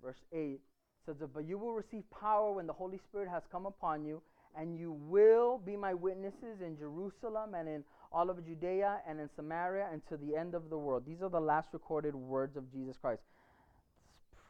verse 0.00 0.22
8, 0.32 0.60
says, 1.04 1.16
But 1.34 1.44
you 1.44 1.58
will 1.58 1.74
receive 1.74 2.04
power 2.08 2.52
when 2.52 2.68
the 2.68 2.72
Holy 2.72 2.98
Spirit 2.98 3.28
has 3.28 3.42
come 3.50 3.66
upon 3.66 4.04
you, 4.04 4.22
and 4.56 4.78
you 4.78 4.92
will 4.92 5.58
be 5.58 5.76
my 5.76 5.92
witnesses 5.92 6.60
in 6.64 6.78
Jerusalem 6.78 7.54
and 7.54 7.68
in 7.68 7.82
all 8.12 8.30
of 8.30 8.46
Judea 8.46 9.00
and 9.08 9.18
in 9.18 9.28
Samaria 9.34 9.88
and 9.92 10.02
to 10.08 10.16
the 10.16 10.36
end 10.36 10.54
of 10.54 10.70
the 10.70 10.78
world. 10.78 11.02
These 11.04 11.20
are 11.20 11.28
the 11.28 11.40
last 11.40 11.70
recorded 11.72 12.14
words 12.14 12.56
of 12.56 12.72
Jesus 12.72 12.96
Christ 12.96 13.22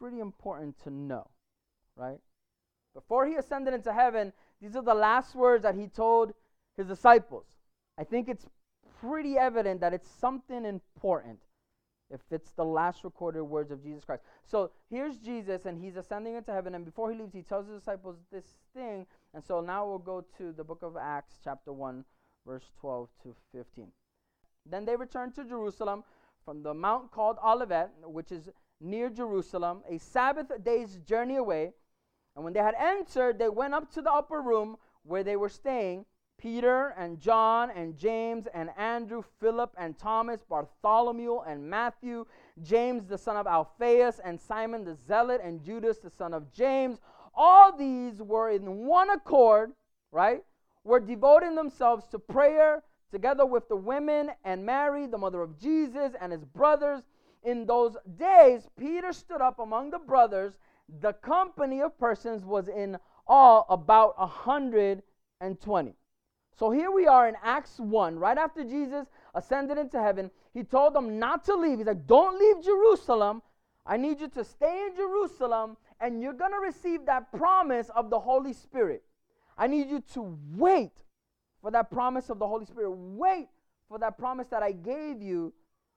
pretty 0.01 0.19
important 0.19 0.75
to 0.83 0.89
know, 0.89 1.29
right? 1.95 2.17
Before 2.95 3.27
he 3.27 3.35
ascended 3.35 3.75
into 3.75 3.93
heaven, 3.93 4.33
these 4.59 4.75
are 4.75 4.81
the 4.81 4.95
last 4.95 5.35
words 5.35 5.61
that 5.61 5.75
he 5.75 5.87
told 5.87 6.33
his 6.75 6.87
disciples. 6.87 7.45
I 7.99 8.03
think 8.03 8.27
it's 8.27 8.47
pretty 8.99 9.37
evident 9.37 9.79
that 9.81 9.93
it's 9.93 10.09
something 10.09 10.65
important 10.65 11.37
if 12.09 12.19
it's 12.31 12.51
the 12.53 12.65
last 12.65 13.03
recorded 13.03 13.43
words 13.43 13.69
of 13.71 13.83
Jesus 13.83 14.03
Christ. 14.03 14.23
So 14.43 14.71
here's 14.89 15.17
Jesus, 15.17 15.65
and 15.65 15.79
he's 15.79 15.95
ascending 15.95 16.35
into 16.35 16.51
heaven, 16.51 16.73
and 16.73 16.83
before 16.83 17.11
he 17.11 17.17
leaves, 17.17 17.33
he 17.33 17.43
tells 17.43 17.67
his 17.67 17.79
disciples 17.79 18.17
this 18.31 18.45
thing. 18.73 19.05
And 19.35 19.43
so 19.43 19.61
now 19.61 19.87
we'll 19.87 19.99
go 19.99 20.25
to 20.39 20.51
the 20.51 20.63
book 20.63 20.79
of 20.81 20.97
Acts, 20.97 21.35
chapter 21.43 21.71
1, 21.71 22.03
verse 22.45 22.65
12 22.79 23.07
to 23.23 23.35
15. 23.53 23.87
Then 24.65 24.83
they 24.83 24.95
returned 24.95 25.35
to 25.35 25.45
Jerusalem 25.45 26.03
from 26.43 26.63
the 26.63 26.73
mount 26.73 27.11
called 27.11 27.37
Olivet, 27.43 27.91
which 28.03 28.31
is 28.31 28.49
near 28.81 29.09
Jerusalem, 29.09 29.83
a 29.89 29.97
Sabbath 29.97 30.51
day's 30.63 30.97
journey 30.97 31.37
away. 31.37 31.73
And 32.35 32.43
when 32.43 32.53
they 32.53 32.59
had 32.59 32.75
entered, 32.75 33.39
they 33.39 33.49
went 33.49 33.73
up 33.73 33.91
to 33.93 34.01
the 34.01 34.11
upper 34.11 34.41
room 34.41 34.77
where 35.03 35.23
they 35.23 35.35
were 35.35 35.49
staying. 35.49 36.05
Peter 36.37 36.95
and 36.97 37.19
John 37.19 37.69
and 37.69 37.95
James 37.95 38.47
and 38.53 38.71
Andrew, 38.75 39.21
Philip 39.39 39.75
and 39.77 39.95
Thomas, 39.97 40.41
Bartholomew 40.49 41.41
and 41.41 41.69
Matthew, 41.69 42.25
James 42.63 43.05
the 43.05 43.17
son 43.17 43.37
of 43.37 43.45
Alphaeus, 43.45 44.19
and 44.25 44.41
Simon 44.41 44.83
the 44.83 44.95
Zealot, 44.95 45.39
and 45.43 45.63
Judas 45.63 45.99
the 45.99 46.09
son 46.09 46.33
of 46.33 46.51
James. 46.51 46.99
All 47.35 47.77
these 47.77 48.23
were 48.23 48.49
in 48.49 48.87
one 48.87 49.11
accord, 49.11 49.73
right? 50.11 50.43
Were 50.83 50.99
devoting 50.99 51.53
themselves 51.53 52.07
to 52.07 52.17
prayer 52.17 52.81
together 53.11 53.45
with 53.45 53.67
the 53.69 53.75
women 53.75 54.31
and 54.43 54.65
Mary, 54.65 55.05
the 55.05 55.17
mother 55.17 55.41
of 55.41 55.59
Jesus, 55.59 56.13
and 56.19 56.31
his 56.31 56.43
brothers 56.43 57.03
in 57.43 57.65
those 57.65 57.95
days, 58.17 58.67
Peter 58.77 59.13
stood 59.13 59.41
up 59.41 59.59
among 59.59 59.91
the 59.91 59.99
brothers. 59.99 60.57
The 60.99 61.13
company 61.13 61.81
of 61.81 61.97
persons 61.97 62.45
was 62.45 62.67
in 62.67 62.97
all 63.27 63.65
about 63.69 64.15
a 64.17 64.27
120. 64.27 65.95
So 66.57 66.69
here 66.69 66.91
we 66.91 67.07
are 67.07 67.27
in 67.27 67.35
Acts 67.43 67.79
1, 67.79 68.19
right 68.19 68.37
after 68.37 68.63
Jesus 68.63 69.07
ascended 69.33 69.77
into 69.77 70.01
heaven. 70.01 70.29
He 70.53 70.63
told 70.63 70.93
them 70.93 71.17
not 71.17 71.43
to 71.45 71.55
leave. 71.55 71.79
He's 71.79 71.87
like, 71.87 72.05
Don't 72.05 72.37
leave 72.37 72.63
Jerusalem. 72.63 73.41
I 73.85 73.97
need 73.97 74.21
you 74.21 74.27
to 74.29 74.43
stay 74.43 74.87
in 74.87 74.95
Jerusalem, 74.95 75.77
and 75.99 76.21
you're 76.21 76.33
going 76.33 76.51
to 76.51 76.59
receive 76.59 77.05
that 77.07 77.31
promise 77.31 77.89
of 77.95 78.09
the 78.09 78.19
Holy 78.19 78.53
Spirit. 78.53 79.03
I 79.57 79.67
need 79.67 79.89
you 79.89 80.01
to 80.13 80.37
wait 80.55 81.03
for 81.61 81.71
that 81.71 81.89
promise 81.89 82.29
of 82.29 82.37
the 82.37 82.47
Holy 82.47 82.65
Spirit. 82.65 82.91
Wait 82.91 83.47
for 83.87 83.97
that 83.99 84.17
promise 84.17 84.47
that 84.47 84.61
I 84.61 84.71
gave 84.71 85.21
you 85.21 85.53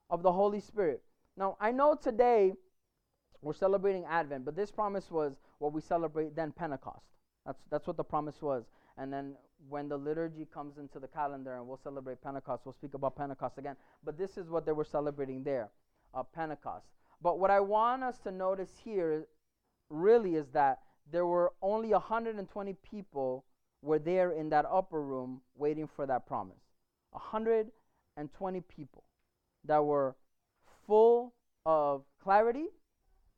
of 0.09 0.23
the 0.23 0.33
Holy 0.33 0.61
Spirit. 0.61 1.03
Now, 1.37 1.57
I 1.61 1.71
know 1.73 1.97
today 2.01 2.53
we're 3.43 3.55
celebrating 3.55 4.05
Advent, 4.05 4.45
but 4.45 4.57
this 4.57 4.71
promise 4.71 5.11
was 5.11 5.35
what 5.59 5.73
we 5.73 5.81
celebrate 5.81 6.37
then 6.37 6.53
Pentecost. 6.53 7.05
That's, 7.45 7.59
that's 7.71 7.87
what 7.87 7.97
the 7.97 8.05
promise 8.05 8.41
was. 8.41 8.65
And 8.97 9.13
then 9.13 9.35
when 9.69 9.89
the 9.89 9.97
liturgy 9.97 10.47
comes 10.53 10.79
into 10.79 10.99
the 10.99 11.09
calendar 11.09 11.57
and 11.57 11.67
we'll 11.67 11.81
celebrate 11.83 12.23
Pentecost, 12.23 12.63
we'll 12.65 12.73
speak 12.73 12.95
about 12.95 13.17
Pentecost 13.17 13.59
again. 13.59 13.77
But 14.05 14.17
this 14.17 14.37
is 14.37 14.49
what 14.49 14.65
they 14.65 14.73
were 14.73 14.85
celebrating 14.85 15.43
there 15.43 15.71
uh, 16.15 16.23
Pentecost. 16.23 16.87
But 17.21 17.39
what 17.39 17.51
I 17.51 17.61
want 17.61 18.03
us 18.03 18.19
to 18.21 18.31
notice 18.31 18.71
here 18.83 19.27
really 19.91 20.37
is 20.37 20.47
that 20.53 20.81
there 21.11 21.27
were 21.27 21.53
only 21.61 21.91
120 21.91 22.75
people 22.89 23.45
were 23.83 23.99
there 23.99 24.33
in 24.33 24.49
that 24.51 24.65
upper 24.71 25.03
room 25.03 25.41
waiting 25.57 25.87
for 25.87 26.07
that 26.07 26.27
promise. 26.27 26.61
120 27.11 28.61
people 28.63 29.05
that 29.65 29.85
were 29.85 30.17
full 30.87 31.35
of 31.67 32.03
clarity 32.23 32.67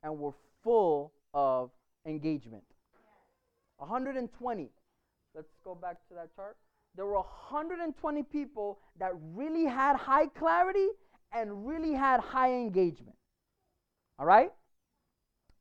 and 0.03 0.17
were 0.19 0.33
full 0.63 1.13
of 1.33 1.71
engagement. 2.05 2.63
120. 3.77 4.69
Let's 5.35 5.53
go 5.63 5.75
back 5.75 5.97
to 6.09 6.15
that 6.15 6.35
chart. 6.35 6.57
There 6.95 7.05
were 7.05 7.13
120 7.13 8.23
people 8.23 8.79
that 8.99 9.11
really 9.35 9.65
had 9.65 9.95
high 9.95 10.27
clarity 10.27 10.87
and 11.31 11.67
really 11.67 11.93
had 11.93 12.19
high 12.19 12.53
engagement. 12.53 13.15
All 14.17 14.25
right? 14.25 14.51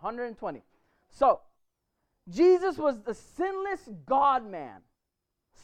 120. 0.01 0.63
So, 1.11 1.41
Jesus 2.29 2.79
was 2.79 3.01
the 3.03 3.15
sinless 3.15 3.89
God 4.07 4.51
man. 4.51 4.81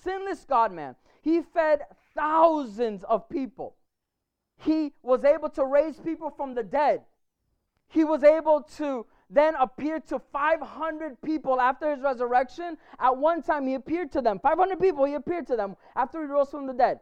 Sinless 0.04 0.44
God 0.44 0.72
man. 0.72 0.94
He 1.22 1.40
fed 1.40 1.82
thousands 2.14 3.04
of 3.04 3.28
people. 3.28 3.76
He 4.64 4.92
was 5.02 5.24
able 5.24 5.48
to 5.50 5.64
raise 5.64 5.98
people 5.98 6.30
from 6.30 6.54
the 6.54 6.62
dead. 6.62 7.02
He 7.88 8.04
was 8.04 8.22
able 8.22 8.62
to 8.78 9.06
then 9.28 9.54
appear 9.56 9.98
to 10.00 10.18
500 10.18 11.20
people 11.22 11.60
after 11.60 11.90
his 11.90 12.00
resurrection. 12.00 12.76
At 12.98 13.16
one 13.16 13.42
time, 13.42 13.66
he 13.66 13.74
appeared 13.74 14.12
to 14.12 14.20
them. 14.20 14.38
500 14.38 14.78
people, 14.78 15.04
he 15.04 15.14
appeared 15.14 15.46
to 15.48 15.56
them 15.56 15.76
after 15.96 16.20
he 16.20 16.26
rose 16.26 16.50
from 16.50 16.66
the 16.66 16.74
dead. 16.74 17.00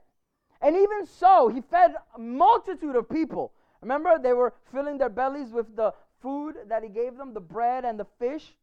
And 0.63 0.77
even 0.77 1.07
so, 1.07 1.49
he 1.49 1.61
fed 1.61 1.95
a 2.15 2.19
multitude 2.19 2.97
of 2.97 3.09
people. 3.09 3.53
Remember, 3.83 4.19
they 4.19 4.33
were 4.33 4.55
filling 4.73 4.99
their 4.99 5.09
bellies 5.09 5.53
with 5.53 5.75
the 5.75 5.93
food 6.21 6.57
that 6.69 6.83
he 6.83 6.89
gave 6.89 7.17
them, 7.17 7.35
the 7.35 7.41
bread 7.41 7.85
and 7.85 7.99
the 7.99 8.07
fish. 8.19 8.55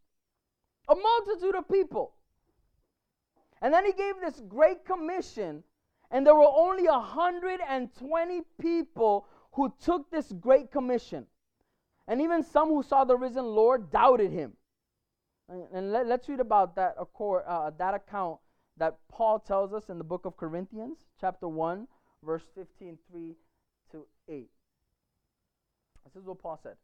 A 0.89 0.96
multitude 0.96 1.56
of 1.56 1.68
people. 1.70 2.13
And 3.62 3.74
then 3.74 3.86
he 3.86 3.92
gave 3.92 4.16
this 4.22 4.42
great 4.48 4.86
commission 4.86 5.63
and 6.10 6.26
there 6.26 6.36
were 6.36 6.48
only 6.48 6.88
120 6.88 8.42
people 8.62 9.28
who 9.54 9.74
took 9.84 10.10
this 10.10 10.32
great 10.32 10.72
commission. 10.72 11.26
And 12.08 12.22
even 12.22 12.44
some 12.44 12.70
who 12.70 12.84
saw 12.84 13.04
the 13.04 13.18
risen 13.18 13.46
Lord 13.46 13.92
doubted 13.92 14.32
him. 14.32 14.54
And, 15.50 15.92
let, 15.92 16.08
us 16.08 16.28
read 16.28 16.40
about 16.40 16.76
that, 16.76 16.96
uh, 16.98 17.72
that 17.78 17.94
account 17.94 18.40
that 18.78 18.98
Paul 19.10 19.40
tells 19.40 19.74
us 19.74 19.90
in 19.90 19.98
the 19.98 20.04
book 20.04 20.26
of 20.26 20.38
Corinthians, 20.38 20.98
chapter 21.20 21.48
1, 21.48 21.88
verse 22.24 22.44
15, 22.56 22.98
3 23.12 23.36
to 23.92 24.06
8. 24.30 24.50
This 26.06 26.22
is 26.22 26.28
what 26.28 26.40
Paul 26.40 26.60
said. 26.62 26.76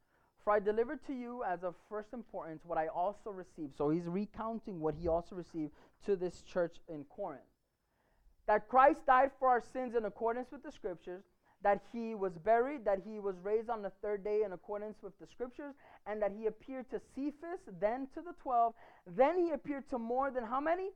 For 0.44 0.51
I 0.51 0.60
delivered 0.60 1.06
to 1.08 1.13
you 1.13 1.44
as 1.44 1.63
of 1.63 1.75
first 1.89 2.13
importance 2.13 2.63
what 2.65 2.77
I 2.77 2.88
also 2.88 3.30
received. 3.30 3.77
So 3.77 3.89
he's 3.89 4.06
recounting 4.06 4.80
what 4.80 4.96
he 4.96 5.08
also 5.08 5.36
received 5.36 5.72
to 6.06 6.18
this 6.18 6.42
church 6.42 6.77
in 6.89 7.06
Corinth 7.06 7.44
that 8.47 8.67
Christ 8.67 9.05
died 9.05 9.31
for 9.39 9.50
our 9.50 9.62
sins 9.62 9.95
in 9.95 10.05
accordance 10.05 10.51
with 10.51 10.63
the 10.63 10.71
scriptures, 10.71 11.23
that 11.62 11.81
he 11.93 12.13
was 12.13 12.38
buried, 12.38 12.83
that 12.85 13.00
he 13.05 13.19
was 13.19 13.35
raised 13.41 13.69
on 13.69 13.81
the 13.81 13.91
third 14.01 14.23
day 14.23 14.41
in 14.45 14.51
accordance 14.51 14.97
with 15.01 15.17
the 15.19 15.27
scriptures, 15.27 15.75
and 16.05 16.21
that 16.21 16.33
he 16.38 16.47
appeared 16.47 16.89
to 16.89 17.00
Cephas, 17.15 17.62
then 17.79 18.07
to 18.13 18.21
the 18.21 18.33
twelve, 18.41 18.73
then 19.07 19.38
he 19.38 19.51
appeared 19.51 19.89
to 19.89 19.97
more 19.97 20.29
than 20.29 20.43
how 20.43 20.59
many? 20.59 20.89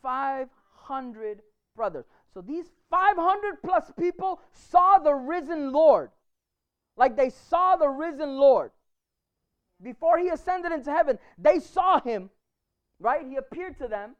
500 0.00 0.48
500 0.86 1.42
brothers. 1.76 2.04
So 2.34 2.40
these 2.40 2.66
500 2.90 3.62
plus 3.62 3.90
people 3.98 4.40
saw 4.52 4.98
the 4.98 5.14
risen 5.14 5.72
Lord. 5.72 6.10
Like 6.96 7.16
they 7.16 7.30
saw 7.30 7.76
the 7.76 7.88
risen 7.88 8.36
Lord. 8.36 8.70
Before 9.82 10.18
he 10.18 10.28
ascended 10.28 10.72
into 10.72 10.92
heaven, 10.92 11.18
they 11.38 11.58
saw 11.58 12.00
him, 12.00 12.30
right? 13.00 13.26
He 13.26 13.36
appeared 13.36 13.78
to 13.78 13.88
them 13.88 14.16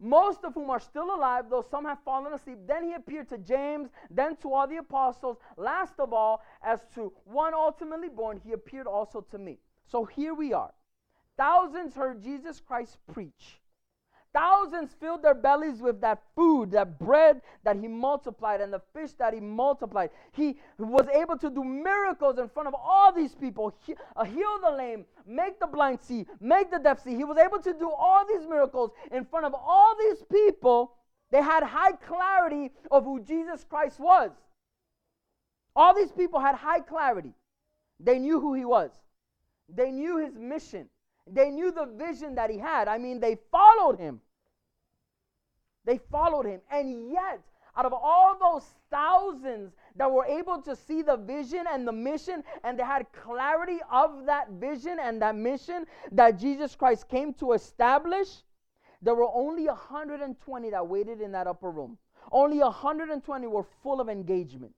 most 0.00 0.44
of 0.44 0.54
whom 0.54 0.70
are 0.70 0.80
still 0.80 1.14
alive, 1.14 1.44
though 1.50 1.64
some 1.70 1.84
have 1.84 2.02
fallen 2.04 2.32
asleep. 2.32 2.58
Then 2.66 2.84
he 2.84 2.94
appeared 2.94 3.28
to 3.28 3.38
James, 3.38 3.90
then 4.10 4.36
to 4.36 4.52
all 4.52 4.66
the 4.66 4.78
apostles. 4.78 5.36
Last 5.56 5.94
of 5.98 6.12
all, 6.12 6.42
as 6.62 6.80
to 6.94 7.12
one 7.24 7.54
ultimately 7.54 8.08
born, 8.08 8.40
he 8.42 8.52
appeared 8.52 8.86
also 8.86 9.20
to 9.30 9.38
me. 9.38 9.58
So 9.86 10.04
here 10.04 10.34
we 10.34 10.52
are. 10.52 10.72
Thousands 11.36 11.94
heard 11.94 12.22
Jesus 12.22 12.60
Christ 12.60 12.98
preach. 13.12 13.59
Thousands 14.32 14.94
filled 15.00 15.22
their 15.22 15.34
bellies 15.34 15.80
with 15.80 16.00
that 16.02 16.22
food, 16.36 16.70
that 16.70 17.00
bread 17.00 17.42
that 17.64 17.76
he 17.76 17.88
multiplied, 17.88 18.60
and 18.60 18.72
the 18.72 18.80
fish 18.92 19.12
that 19.14 19.34
he 19.34 19.40
multiplied. 19.40 20.10
He 20.32 20.56
was 20.78 21.08
able 21.08 21.36
to 21.38 21.50
do 21.50 21.64
miracles 21.64 22.38
in 22.38 22.48
front 22.48 22.68
of 22.68 22.74
all 22.74 23.12
these 23.12 23.34
people 23.34 23.74
he, 23.84 23.96
uh, 24.14 24.22
heal 24.22 24.60
the 24.62 24.70
lame, 24.70 25.04
make 25.26 25.58
the 25.58 25.66
blind 25.66 26.00
see, 26.00 26.26
make 26.40 26.70
the 26.70 26.78
deaf 26.78 27.02
see. 27.02 27.16
He 27.16 27.24
was 27.24 27.38
able 27.38 27.60
to 27.60 27.72
do 27.72 27.90
all 27.90 28.24
these 28.26 28.46
miracles 28.46 28.92
in 29.10 29.24
front 29.24 29.46
of 29.46 29.54
all 29.54 29.96
these 29.98 30.22
people. 30.30 30.92
They 31.32 31.42
had 31.42 31.64
high 31.64 31.92
clarity 31.92 32.70
of 32.90 33.04
who 33.04 33.20
Jesus 33.20 33.64
Christ 33.64 33.98
was. 33.98 34.30
All 35.74 35.94
these 35.94 36.12
people 36.12 36.38
had 36.38 36.54
high 36.54 36.80
clarity. 36.80 37.32
They 37.98 38.18
knew 38.18 38.40
who 38.40 38.54
he 38.54 38.64
was, 38.64 38.92
they 39.68 39.90
knew 39.90 40.18
his 40.18 40.36
mission. 40.36 40.88
They 41.32 41.50
knew 41.50 41.70
the 41.72 41.86
vision 41.86 42.34
that 42.34 42.50
he 42.50 42.58
had. 42.58 42.88
I 42.88 42.98
mean, 42.98 43.20
they 43.20 43.38
followed 43.50 43.98
him. 43.98 44.20
They 45.84 45.98
followed 46.10 46.46
him. 46.46 46.60
And 46.70 47.10
yet, 47.10 47.40
out 47.76 47.86
of 47.86 47.92
all 47.92 48.36
those 48.38 48.64
thousands 48.90 49.72
that 49.96 50.10
were 50.10 50.24
able 50.24 50.60
to 50.62 50.74
see 50.74 51.02
the 51.02 51.16
vision 51.16 51.64
and 51.70 51.86
the 51.86 51.92
mission, 51.92 52.42
and 52.64 52.78
they 52.78 52.82
had 52.82 53.06
clarity 53.12 53.78
of 53.90 54.26
that 54.26 54.50
vision 54.50 54.98
and 55.00 55.22
that 55.22 55.36
mission 55.36 55.86
that 56.12 56.38
Jesus 56.38 56.74
Christ 56.74 57.08
came 57.08 57.32
to 57.34 57.52
establish, 57.52 58.28
there 59.02 59.14
were 59.14 59.30
only 59.32 59.66
120 59.66 60.70
that 60.70 60.86
waited 60.86 61.20
in 61.20 61.32
that 61.32 61.46
upper 61.46 61.70
room. 61.70 61.96
Only 62.32 62.58
120 62.58 63.46
were 63.46 63.64
full 63.82 64.00
of 64.00 64.08
engagement. 64.08 64.74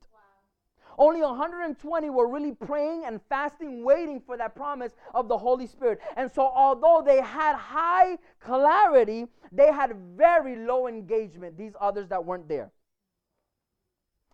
Only 0.99 1.21
120 1.21 2.11
were 2.11 2.29
really 2.29 2.53
praying 2.53 3.05
and 3.07 3.21
fasting, 3.29 3.85
waiting 3.85 4.21
for 4.21 4.37
that 4.37 4.55
promise 4.55 4.93
of 5.15 5.29
the 5.29 5.39
Holy 5.39 5.67
Spirit. 5.67 6.01
And 6.17 6.31
so, 6.31 6.43
although 6.43 7.03
they 7.05 7.21
had 7.21 7.57
high 7.57 8.19
clarity, 8.41 9.27
they 9.51 9.73
had 9.73 9.97
very 10.17 10.57
low 10.57 10.87
engagement, 10.87 11.57
these 11.57 11.73
others 11.81 12.09
that 12.09 12.25
weren't 12.25 12.49
there. 12.49 12.71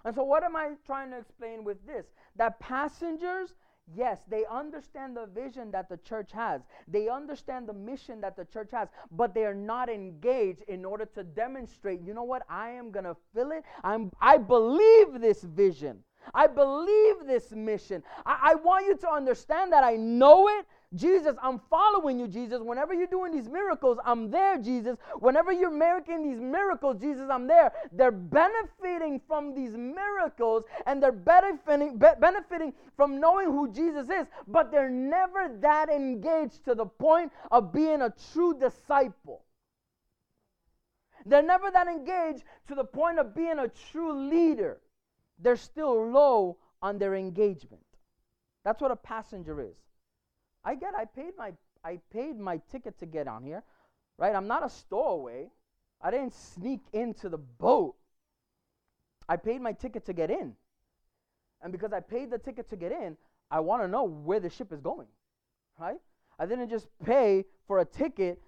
And 0.05 0.15
so, 0.15 0.23
what 0.23 0.45
am 0.45 0.57
I 0.57 0.71
trying 0.87 1.11
to 1.11 1.19
explain 1.19 1.65
with 1.65 1.85
this? 1.87 2.07
That 2.37 2.59
passengers, 2.61 3.55
yes, 3.95 4.21
they 4.29 4.45
understand 4.51 5.17
the 5.17 5.27
vision 5.27 5.71
that 5.73 5.89
the 5.89 5.97
church 5.99 6.31
has, 6.33 6.63
they 6.87 7.09
understand 7.09 7.69
the 7.69 7.73
mission 7.73 8.21
that 8.21 8.37
the 8.37 8.45
church 8.45 8.71
has, 8.73 8.89
but 9.11 9.35
they 9.35 9.45
are 9.45 9.55
not 9.55 9.89
engaged 9.89 10.63
in 10.69 10.85
order 10.85 11.05
to 11.15 11.25
demonstrate, 11.25 12.01
you 12.01 12.15
know 12.15 12.23
what, 12.23 12.43
I 12.49 12.71
am 12.71 12.91
going 12.91 13.05
to 13.05 13.17
fill 13.35 13.51
it. 13.51 13.65
I'm, 13.83 14.11
I 14.21 14.39
believe 14.39 15.21
this 15.21 15.43
vision. 15.43 16.05
I 16.35 16.47
believe 16.47 17.27
this 17.27 17.51
mission. 17.53 18.03
I, 18.25 18.53
I 18.53 18.55
want 18.57 18.87
you 18.87 18.97
to 18.99 19.11
understand 19.11 19.73
that 19.73 19.85
I 19.85 19.97
know 19.97 20.49
it. 20.49 20.67
Jesus, 20.95 21.37
I'm 21.43 21.61
following 21.69 22.19
you, 22.19 22.27
Jesus. 22.27 22.61
Whenever 22.63 22.95
you're 22.95 23.07
doing 23.09 23.31
these 23.31 23.49
miracles, 23.49 23.99
I'm 24.07 24.31
there, 24.31 24.57
Jesus. 24.57 24.97
Whenever 25.19 25.53
you're 25.53 25.71
making 25.71 26.23
these 26.23 26.41
miracles, 26.41 26.97
Jesus, 26.99 27.29
I'm 27.31 27.47
there. 27.47 27.73
They're 27.93 28.11
benefiting 28.11 29.21
from 29.29 29.55
these 29.55 29.77
miracles 29.77 30.65
and 30.87 31.03
they're 31.03 31.13
benefiting, 31.13 31.99
be- 31.99 32.07
benefiting 32.19 32.73
from 32.97 33.21
knowing 33.21 33.49
who 33.49 33.71
Jesus 33.71 34.09
is, 34.09 34.27
but 34.47 34.71
they're 34.71 34.89
never 34.89 35.51
that 35.61 35.91
engaged 35.91 36.65
to 36.65 36.75
the 36.75 36.87
point 36.87 37.33
of 37.51 37.71
being 37.71 38.01
a 38.01 38.13
true 38.33 38.59
disciple. 38.59 39.43
They're 41.27 41.43
never 41.43 41.71
that 41.71 41.87
engaged 41.87 42.45
to 42.69 42.75
the 42.75 42.85
point 42.85 43.19
of 43.19 43.35
being 43.35 43.59
a 43.59 43.69
true 43.69 44.31
leader 44.31 44.81
they're 45.39 45.57
still 45.57 46.11
low 46.11 46.59
on 46.83 46.99
their 46.99 47.15
engagement. 47.15 47.85
That's 48.65 48.81
what 48.81 48.91
a 48.91 48.97
passenger 48.97 49.61
is. 49.61 49.77
I 50.65 50.75
get 50.75 50.95
I 50.95 51.05
paid 51.05 51.33
my 51.37 51.53
I 51.85 52.01
paid 52.13 52.39
my 52.39 52.61
ticket 52.71 52.99
to 52.99 53.07
get 53.07 53.29
on 53.29 53.45
here, 53.45 53.63
right? 54.19 54.35
I'm 54.35 54.47
not 54.47 54.65
a 54.65 54.69
stowaway. 54.69 55.51
I 56.01 56.11
didn't 56.11 56.35
sneak 56.35 56.81
into 56.93 57.29
the 57.29 57.39
boat. 57.39 57.95
I 59.29 59.37
paid 59.37 59.61
my 59.61 59.73
ticket 59.73 60.07
to 60.07 60.13
get 60.13 60.31
in. 60.31 60.55
And 61.63 61.73
because 61.73 61.93
I 61.93 62.01
paid 62.01 62.31
the 62.31 62.39
ticket 62.39 62.71
to 62.71 62.77
get 62.77 62.93
in, 62.93 63.17
I 63.51 63.61
want 63.61 63.83
to 63.83 63.89
know 63.89 64.05
where 64.05 64.41
the 64.41 64.51
ship 64.51 64.73
is 64.73 64.81
going. 64.81 65.09
Right? 65.79 65.99
I 66.39 66.47
didn't 66.47 66.69
just 66.71 66.89
pay 67.05 67.45
for 67.67 67.81
a 67.81 67.85
ticket 67.85 68.41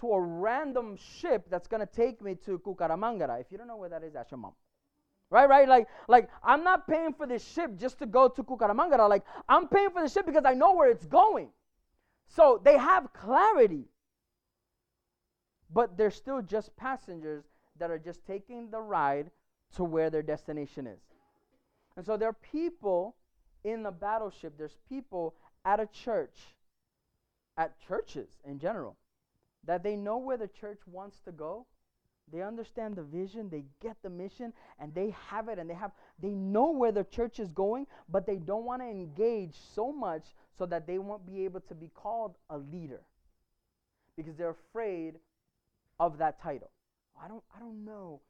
to 0.00 0.12
a 0.12 0.20
random 0.20 0.96
ship 0.96 1.46
that's 1.50 1.68
going 1.68 1.80
to 1.80 1.86
take 1.86 2.20
me 2.20 2.34
to 2.44 2.58
Cucaramangara. 2.58 3.40
If 3.40 3.46
you 3.50 3.58
don't 3.58 3.68
know 3.68 3.76
where 3.76 3.88
that 3.88 4.02
is, 4.02 4.14
ask 4.14 4.30
your 4.30 4.38
mom. 4.38 4.52
Right, 5.32 5.48
right? 5.48 5.66
Like, 5.66 5.88
like 6.08 6.28
I'm 6.44 6.62
not 6.62 6.86
paying 6.86 7.14
for 7.14 7.26
this 7.26 7.42
ship 7.42 7.78
just 7.78 7.98
to 8.00 8.06
go 8.06 8.28
to 8.28 8.42
Cucaramangara. 8.42 9.08
Like, 9.08 9.24
I'm 9.48 9.66
paying 9.66 9.88
for 9.88 10.02
the 10.02 10.08
ship 10.08 10.26
because 10.26 10.44
I 10.44 10.52
know 10.52 10.74
where 10.74 10.90
it's 10.90 11.06
going. 11.06 11.48
So 12.28 12.60
they 12.62 12.76
have 12.76 13.14
clarity. 13.14 13.86
But 15.72 15.96
they're 15.96 16.10
still 16.10 16.42
just 16.42 16.76
passengers 16.76 17.44
that 17.78 17.90
are 17.90 17.98
just 17.98 18.26
taking 18.26 18.70
the 18.70 18.80
ride 18.80 19.30
to 19.76 19.84
where 19.84 20.10
their 20.10 20.22
destination 20.22 20.86
is. 20.86 21.00
And 21.96 22.04
so 22.04 22.18
there 22.18 22.28
are 22.28 22.36
people 22.52 23.16
in 23.64 23.82
the 23.82 23.90
battleship, 23.90 24.52
there's 24.58 24.76
people 24.86 25.34
at 25.64 25.80
a 25.80 25.86
church, 25.86 26.36
at 27.56 27.80
churches 27.88 28.28
in 28.44 28.58
general, 28.58 28.98
that 29.64 29.82
they 29.82 29.96
know 29.96 30.18
where 30.18 30.36
the 30.36 30.48
church 30.48 30.80
wants 30.86 31.20
to 31.20 31.32
go, 31.32 31.64
they 32.30 32.42
understand 32.42 32.96
the 32.96 33.02
vision, 33.02 33.48
they 33.50 33.64
get 33.80 33.96
the 34.02 34.10
mission, 34.10 34.52
and 34.78 34.94
they 34.94 35.14
have 35.28 35.48
it, 35.48 35.58
and 35.58 35.68
they 35.68 35.74
have 35.74 35.92
they 36.18 36.30
know 36.30 36.70
where 36.70 36.92
the 36.92 37.04
church 37.04 37.40
is 37.40 37.50
going, 37.50 37.86
but 38.08 38.26
they 38.26 38.36
don't 38.36 38.64
want 38.64 38.82
to 38.82 38.88
engage 38.88 39.54
so 39.74 39.92
much 39.92 40.24
so 40.56 40.66
that 40.66 40.86
they 40.86 40.98
won't 40.98 41.26
be 41.26 41.44
able 41.44 41.60
to 41.60 41.74
be 41.74 41.90
called 41.94 42.36
a 42.50 42.58
leader. 42.58 43.00
Because 44.16 44.36
they're 44.36 44.50
afraid 44.50 45.18
of 45.98 46.18
that 46.18 46.40
title. 46.42 46.70
I 47.22 47.28
don't 47.28 47.42
I 47.54 47.60
don't 47.60 47.84
know. 47.84 48.20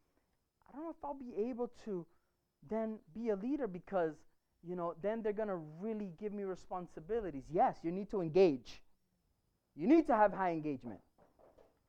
I 0.68 0.76
don't 0.76 0.84
know 0.84 0.90
if 0.90 1.04
I'll 1.04 1.14
be 1.14 1.34
able 1.50 1.70
to 1.84 2.06
then 2.68 2.98
be 3.14 3.30
a 3.30 3.36
leader 3.36 3.66
because 3.66 4.14
you 4.62 4.76
know, 4.76 4.94
then 5.02 5.22
they're 5.22 5.32
going 5.32 5.48
to 5.48 5.60
really 5.80 6.10
give 6.20 6.32
me 6.32 6.44
responsibilities. 6.44 7.42
Yes, 7.50 7.76
you 7.82 7.90
need 7.90 8.10
to 8.10 8.20
engage. 8.20 8.80
You 9.74 9.88
need 9.88 10.06
to 10.06 10.14
have 10.14 10.32
high 10.32 10.52
engagement. 10.52 11.00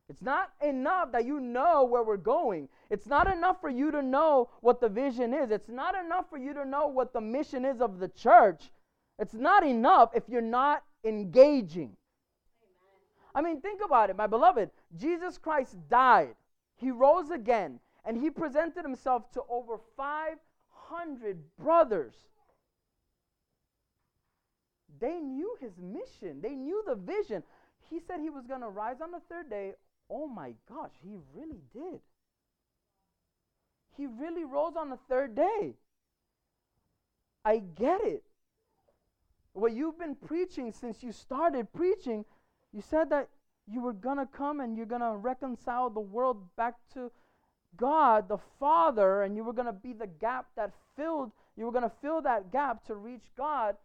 It's 0.09 0.21
not 0.21 0.51
enough 0.61 1.11
that 1.13 1.25
you 1.25 1.39
know 1.39 1.85
where 1.85 2.03
we're 2.03 2.17
going. 2.17 2.67
It's 2.89 3.07
not 3.07 3.31
enough 3.31 3.61
for 3.61 3.69
you 3.69 3.89
to 3.91 4.01
know 4.01 4.49
what 4.61 4.81
the 4.81 4.89
vision 4.89 5.33
is. 5.33 5.49
It's 5.49 5.69
not 5.69 5.95
enough 5.95 6.29
for 6.29 6.37
you 6.37 6.53
to 6.53 6.65
know 6.65 6.87
what 6.87 7.13
the 7.13 7.21
mission 7.21 7.63
is 7.63 7.79
of 7.79 7.99
the 7.99 8.09
church. 8.09 8.71
It's 9.17 9.33
not 9.33 9.65
enough 9.65 10.09
if 10.13 10.23
you're 10.27 10.41
not 10.41 10.83
engaging. 11.05 11.95
I 13.33 13.41
mean, 13.41 13.61
think 13.61 13.81
about 13.83 14.09
it, 14.09 14.15
my 14.17 14.27
beloved. 14.27 14.69
Jesus 14.95 15.37
Christ 15.37 15.75
died, 15.89 16.35
he 16.75 16.91
rose 16.91 17.31
again, 17.31 17.79
and 18.05 18.17
he 18.17 18.29
presented 18.29 18.83
himself 18.83 19.31
to 19.31 19.41
over 19.49 19.79
500 19.97 21.37
brothers. 21.57 22.13
They 24.99 25.19
knew 25.19 25.55
his 25.59 25.73
mission, 25.79 26.41
they 26.41 26.55
knew 26.55 26.83
the 26.85 26.95
vision. 26.95 27.43
He 27.89 27.99
said 27.99 28.19
he 28.19 28.29
was 28.29 28.45
going 28.45 28.61
to 28.61 28.69
rise 28.69 29.01
on 29.01 29.11
the 29.11 29.21
third 29.29 29.49
day 29.49 29.73
oh 30.13 30.28
my 30.28 30.54
gosh, 30.69 30.91
he 31.04 31.15
really 31.34 31.62
did. 31.73 31.99
He 33.97 34.06
really 34.06 34.45
rose 34.45 34.76
on 34.78 34.89
the 34.89 34.99
third 35.10 35.36
day. 35.36 35.73
I 37.43 37.58
get 37.58 38.02
it. 38.04 38.23
What 39.54 39.73
you've 39.73 39.99
been 39.99 40.15
preaching 40.15 40.71
since 40.71 41.04
you 41.04 41.12
started 41.12 41.71
preaching, 41.73 42.26
you 42.71 42.82
said 42.82 43.10
that 43.10 43.30
you 43.67 43.82
were 43.82 43.93
going 43.93 44.17
to 44.17 44.26
come 44.26 44.60
and 44.60 44.76
you're 44.76 44.86
going 44.86 45.02
to 45.02 45.15
reconcile 45.15 45.89
the 45.89 45.99
world 45.99 46.38
back 46.56 46.76
to 46.93 47.12
God, 47.78 48.30
the 48.30 48.39
Father, 48.60 49.23
and 49.23 49.36
you 49.36 49.43
were 49.43 49.54
going 49.54 49.67
to 49.67 49.73
be 49.73 49.93
the 49.93 50.08
gap 50.08 50.47
that 50.56 50.71
filled, 50.95 51.32
you 51.56 51.65
were 51.65 51.71
going 51.71 51.84
to 51.84 51.91
fill 52.02 52.21
that 52.21 52.52
gap 52.52 52.86
to 52.86 52.95
reach 52.95 53.23
God. 53.38 53.76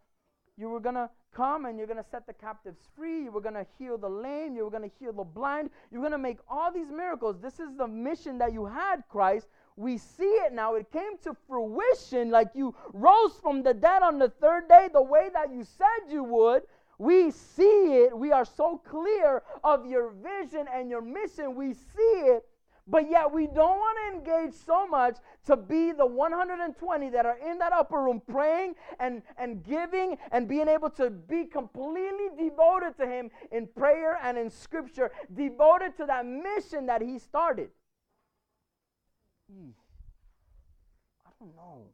You 0.57 0.69
were 0.69 0.81
going 0.81 0.97
to 0.97 1.09
come 1.35 1.67
and 1.67 1.79
you're 1.79 1.87
going 1.87 2.03
to 2.03 2.11
set 2.11 2.27
the 2.27 2.33
captives 2.33 2.79
free. 2.97 3.25
You 3.25 3.31
were 3.31 3.41
going 3.41 3.55
to 3.55 3.67
heal 3.79 3.99
the 3.99 4.09
lame. 4.09 4.57
You 4.57 4.65
were 4.65 4.71
going 4.71 4.89
to 4.89 4.97
heal 4.99 5.13
the 5.13 5.25
blind. 5.25 5.71
You're 5.91 6.01
going 6.01 6.13
to 6.13 6.19
make 6.19 6.39
all 6.49 6.73
these 6.73 6.91
miracles. 6.91 7.37
This 7.41 7.61
is 7.61 7.77
the 7.77 7.87
mission 7.87 8.39
that 8.39 8.53
you 8.53 8.67
had, 8.67 9.03
Christ. 9.09 9.49
We 9.77 9.97
see 9.99 10.25
it 10.25 10.53
now. 10.53 10.75
It 10.75 10.91
came 10.91 11.19
to 11.23 11.37
fruition 11.47 12.31
like 12.31 12.49
you 12.55 12.75
rose 12.93 13.39
from 13.41 13.63
the 13.63 13.75
dead 13.75 14.03
on 14.03 14.19
the 14.19 14.29
third 14.29 14.69
day 14.69 14.89
the 14.93 15.03
way 15.03 15.31
that 15.33 15.53
you 15.53 15.63
said 15.65 16.11
you 16.11 16.25
would. 16.25 16.63
We 16.99 17.31
see 17.31 18.03
it. 18.05 18.17
We 18.17 18.33
are 18.33 18.45
so 18.45 18.79
clear 18.79 19.45
of 19.63 19.87
your 19.87 20.11
vision 20.11 20.67
and 20.73 20.91
your 20.91 21.01
mission. 21.01 21.55
We 21.55 21.75
see 21.75 22.23
it. 22.27 22.45
But 22.91 23.11
yet 23.11 23.31
we 23.31 23.47
don't 23.47 23.79
want 23.79 23.99
to 23.99 24.17
engage 24.17 24.55
so 24.55 24.87
much 24.87 25.19
to 25.47 25.57
be 25.57 25.93
the 25.93 26.07
120 26.07 27.11
that 27.11 27.27
are 27.27 27.37
in 27.39 27.59
that 27.59 27.73
upper 27.73 28.03
room 28.03 28.23
praying 28.27 28.77
and, 28.99 29.23
and 29.37 29.63
giving 29.63 30.17
and 30.33 30.49
being 30.49 30.69
able 30.69 30.89
to 30.91 31.11
be 31.11 31.45
completely 31.45 32.29
devoted 32.39 32.97
to 32.97 33.07
Him 33.07 33.31
in 33.53 33.67
prayer 33.67 34.19
and 34.23 34.39
in 34.39 34.49
Scripture, 34.49 35.11
devoted 35.35 35.97
to 35.99 36.07
that 36.07 36.25
mission 36.25 36.87
that 36.87 37.03
He 37.03 37.19
started. 37.19 37.69
Hmm. 39.53 39.71
I 41.27 41.31
don't 41.39 41.55
know. 41.55 41.89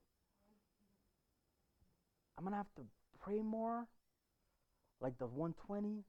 I'm 2.38 2.44
going 2.44 2.52
to 2.52 2.58
have 2.58 2.74
to 2.76 2.82
pray 3.20 3.40
more, 3.42 3.86
like 5.00 5.18
the 5.18 5.26
120. 5.26 6.04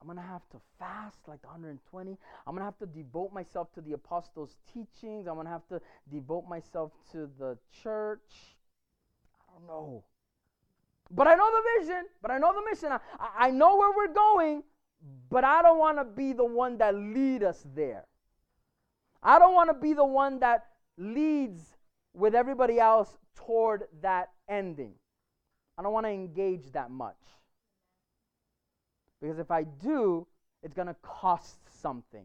I'm 0.00 0.06
going 0.06 0.18
to 0.18 0.22
have 0.22 0.48
to 0.50 0.58
fast 0.78 1.18
like 1.26 1.40
the 1.40 1.48
120. 1.48 2.18
I'm 2.46 2.54
going 2.54 2.58
to 2.58 2.64
have 2.64 2.78
to 2.78 2.86
devote 2.86 3.32
myself 3.32 3.72
to 3.74 3.80
the 3.80 3.94
apostles' 3.94 4.56
teachings. 4.72 5.26
I'm 5.26 5.34
going 5.34 5.46
to 5.46 5.52
have 5.52 5.66
to 5.68 5.80
devote 6.12 6.46
myself 6.48 6.92
to 7.12 7.28
the 7.38 7.56
church. 7.82 8.56
I 9.40 9.58
don't 9.58 9.66
know. 9.66 10.04
But 11.10 11.28
I 11.28 11.34
know 11.34 11.50
the 11.50 11.80
vision, 11.80 12.04
but 12.20 12.30
I 12.30 12.38
know 12.38 12.52
the 12.52 12.62
mission. 12.68 12.92
I, 12.92 12.98
I 13.46 13.50
know 13.50 13.76
where 13.76 13.90
we're 13.96 14.12
going, 14.12 14.62
but 15.30 15.44
I 15.44 15.62
don't 15.62 15.78
want 15.78 15.98
to 15.98 16.04
be 16.04 16.32
the 16.32 16.44
one 16.44 16.78
that 16.78 16.94
lead 16.94 17.42
us 17.42 17.64
there. 17.74 18.04
I 19.22 19.38
don't 19.38 19.54
want 19.54 19.70
to 19.70 19.74
be 19.74 19.92
the 19.92 20.04
one 20.04 20.40
that 20.40 20.66
leads 20.98 21.62
with 22.12 22.34
everybody 22.34 22.78
else 22.78 23.16
toward 23.34 23.84
that 24.02 24.30
ending. 24.48 24.92
I 25.78 25.82
don't 25.82 25.92
want 25.92 26.06
to 26.06 26.10
engage 26.10 26.72
that 26.72 26.90
much. 26.90 27.16
Because 29.26 29.40
if 29.40 29.50
I 29.50 29.64
do, 29.64 30.24
it's 30.62 30.72
going 30.72 30.86
to 30.86 30.94
cost 31.02 31.58
something. 31.82 32.24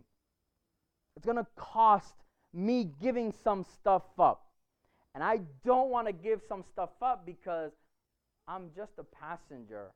It's 1.16 1.26
going 1.26 1.38
to 1.38 1.48
cost 1.56 2.14
me 2.54 2.92
giving 3.02 3.34
some 3.44 3.66
stuff 3.74 4.04
up. 4.20 4.46
And 5.16 5.24
I 5.24 5.40
don't 5.66 5.90
want 5.90 6.06
to 6.06 6.14
give 6.14 6.42
some 6.48 6.64
stuff 6.72 6.92
up 7.02 7.26
because 7.26 7.72
I'm 8.48 8.70
just 8.76 8.92
a 9.00 9.04
passenger. 9.04 9.88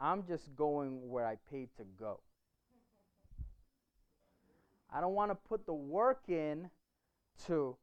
I'm 0.00 0.24
just 0.24 0.54
going 0.54 1.10
where 1.10 1.26
I 1.26 1.34
paid 1.50 1.68
to 1.78 1.84
go. 1.98 2.20
I 4.88 5.00
don't 5.00 5.14
want 5.14 5.32
to 5.32 5.34
put 5.34 5.66
the 5.66 5.74
work 5.74 6.20
in 6.28 6.70
to 7.46 7.76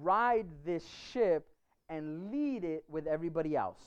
ride 0.00 0.46
this 0.66 0.84
ship 1.12 1.46
and 1.88 2.32
lead 2.32 2.64
it 2.64 2.82
with 2.88 3.06
everybody 3.06 3.54
else. 3.54 3.78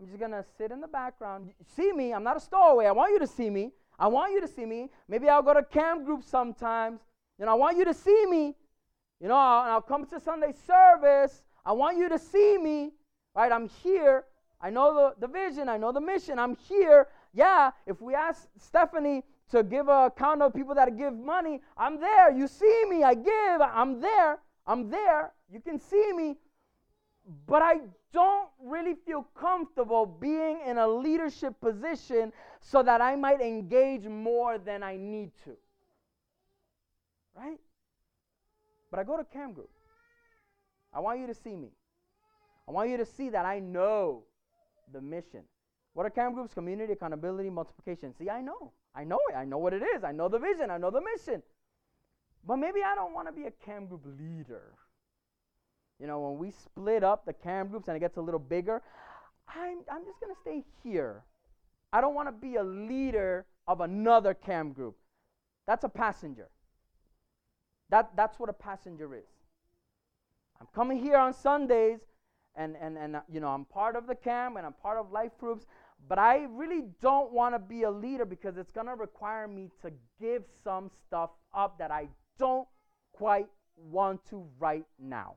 I'm 0.00 0.06
just 0.06 0.18
going 0.20 0.30
to 0.30 0.44
sit 0.56 0.70
in 0.70 0.80
the 0.80 0.86
background. 0.86 1.50
See 1.74 1.92
me. 1.92 2.12
I'm 2.14 2.22
not 2.22 2.36
a 2.36 2.40
stowaway. 2.40 2.86
I 2.86 2.92
want 2.92 3.12
you 3.12 3.18
to 3.18 3.26
see 3.26 3.50
me. 3.50 3.72
I 3.98 4.06
want 4.06 4.32
you 4.32 4.40
to 4.40 4.46
see 4.46 4.64
me. 4.64 4.90
Maybe 5.08 5.28
I'll 5.28 5.42
go 5.42 5.54
to 5.54 5.62
camp 5.64 6.04
group 6.04 6.22
sometimes. 6.22 7.00
You 7.36 7.46
know, 7.46 7.52
I 7.52 7.54
want 7.54 7.76
you 7.76 7.84
to 7.84 7.94
see 7.94 8.26
me. 8.26 8.54
You 9.20 9.26
know, 9.26 9.34
I'll, 9.34 9.72
I'll 9.72 9.82
come 9.82 10.06
to 10.06 10.20
Sunday 10.20 10.52
service. 10.66 11.42
I 11.66 11.72
want 11.72 11.98
you 11.98 12.08
to 12.08 12.18
see 12.18 12.58
me. 12.58 12.92
Right? 13.34 13.50
I'm 13.50 13.68
here. 13.82 14.24
I 14.60 14.70
know 14.70 14.94
the, 14.94 15.26
the 15.26 15.32
vision. 15.32 15.68
I 15.68 15.78
know 15.78 15.90
the 15.90 16.00
mission. 16.00 16.38
I'm 16.38 16.54
here. 16.68 17.08
Yeah, 17.34 17.72
if 17.84 18.00
we 18.00 18.14
ask 18.14 18.46
Stephanie 18.56 19.24
to 19.50 19.64
give 19.64 19.88
a 19.88 20.12
count 20.16 20.42
of 20.42 20.54
people 20.54 20.76
that 20.76 20.96
give 20.96 21.12
money, 21.12 21.60
I'm 21.76 21.98
there. 21.98 22.30
You 22.30 22.46
see 22.46 22.84
me. 22.88 23.02
I 23.02 23.14
give. 23.14 23.60
I'm 23.60 24.00
there. 24.00 24.38
I'm 24.64 24.90
there. 24.90 25.32
You 25.52 25.60
can 25.60 25.80
see 25.80 26.12
me. 26.12 26.36
But 27.46 27.62
I 27.62 27.80
don't 28.12 28.48
really 28.64 28.94
feel 28.94 29.26
comfortable 29.38 30.06
being 30.06 30.60
in 30.66 30.78
a 30.78 30.88
leadership 30.88 31.60
position 31.60 32.32
so 32.60 32.82
that 32.82 33.00
I 33.02 33.16
might 33.16 33.40
engage 33.40 34.06
more 34.06 34.56
than 34.56 34.82
I 34.82 34.96
need 34.96 35.32
to. 35.44 35.56
Right? 37.36 37.58
But 38.90 39.00
I 39.00 39.04
go 39.04 39.16
to 39.18 39.24
camp 39.24 39.54
group. 39.54 39.70
I 40.92 41.00
want 41.00 41.20
you 41.20 41.26
to 41.26 41.34
see 41.34 41.54
me. 41.54 41.68
I 42.66 42.72
want 42.72 42.88
you 42.88 42.96
to 42.96 43.04
see 43.04 43.28
that 43.28 43.44
I 43.44 43.58
know 43.58 44.24
the 44.92 45.00
mission. 45.00 45.42
What 45.92 46.06
are 46.06 46.10
camp 46.10 46.34
groups? 46.34 46.54
Community, 46.54 46.94
accountability, 46.94 47.50
multiplication. 47.50 48.14
See, 48.14 48.30
I 48.30 48.40
know. 48.40 48.72
I 48.94 49.04
know 49.04 49.18
it. 49.30 49.36
I 49.36 49.44
know 49.44 49.58
what 49.58 49.74
it 49.74 49.82
is. 49.82 50.02
I 50.02 50.12
know 50.12 50.28
the 50.28 50.38
vision. 50.38 50.70
I 50.70 50.78
know 50.78 50.90
the 50.90 51.02
mission. 51.02 51.42
But 52.46 52.56
maybe 52.56 52.80
I 52.82 52.94
don't 52.94 53.12
want 53.12 53.28
to 53.28 53.32
be 53.32 53.46
a 53.46 53.50
camp 53.50 53.90
group 53.90 54.06
leader. 54.18 54.74
You 55.98 56.06
know, 56.06 56.20
when 56.20 56.38
we 56.38 56.52
split 56.52 57.02
up 57.02 57.26
the 57.26 57.32
camp 57.32 57.70
groups 57.70 57.88
and 57.88 57.96
it 57.96 58.00
gets 58.00 58.16
a 58.16 58.20
little 58.20 58.40
bigger, 58.40 58.82
I'm, 59.48 59.78
I'm 59.90 60.04
just 60.04 60.20
going 60.20 60.34
to 60.34 60.40
stay 60.40 60.64
here. 60.82 61.22
I 61.92 62.00
don't 62.00 62.14
want 62.14 62.28
to 62.28 62.32
be 62.32 62.56
a 62.56 62.62
leader 62.62 63.46
of 63.66 63.80
another 63.80 64.34
camp 64.34 64.74
group. 64.74 64.96
That's 65.66 65.84
a 65.84 65.88
passenger. 65.88 66.48
That, 67.90 68.10
that's 68.16 68.38
what 68.38 68.48
a 68.48 68.52
passenger 68.52 69.14
is. 69.14 69.28
I'm 70.60 70.66
coming 70.74 70.98
here 71.02 71.16
on 71.16 71.32
Sundays, 71.32 72.00
and, 72.54 72.76
and, 72.80 72.98
and 72.98 73.16
uh, 73.16 73.20
you 73.30 73.40
know, 73.40 73.48
I'm 73.48 73.64
part 73.64 73.96
of 73.96 74.06
the 74.06 74.14
camp 74.14 74.56
and 74.56 74.66
I'm 74.66 74.72
part 74.74 74.98
of 74.98 75.12
life 75.12 75.32
groups, 75.38 75.66
but 76.08 76.18
I 76.18 76.46
really 76.50 76.84
don't 77.00 77.32
want 77.32 77.54
to 77.54 77.58
be 77.58 77.84
a 77.84 77.90
leader 77.90 78.24
because 78.24 78.56
it's 78.56 78.72
going 78.72 78.86
to 78.86 78.94
require 78.94 79.48
me 79.48 79.70
to 79.82 79.92
give 80.20 80.42
some 80.64 80.90
stuff 81.06 81.30
up 81.54 81.78
that 81.78 81.90
I 81.90 82.08
don't 82.38 82.68
quite 83.12 83.46
want 83.76 84.24
to 84.30 84.46
right 84.58 84.84
now. 84.98 85.36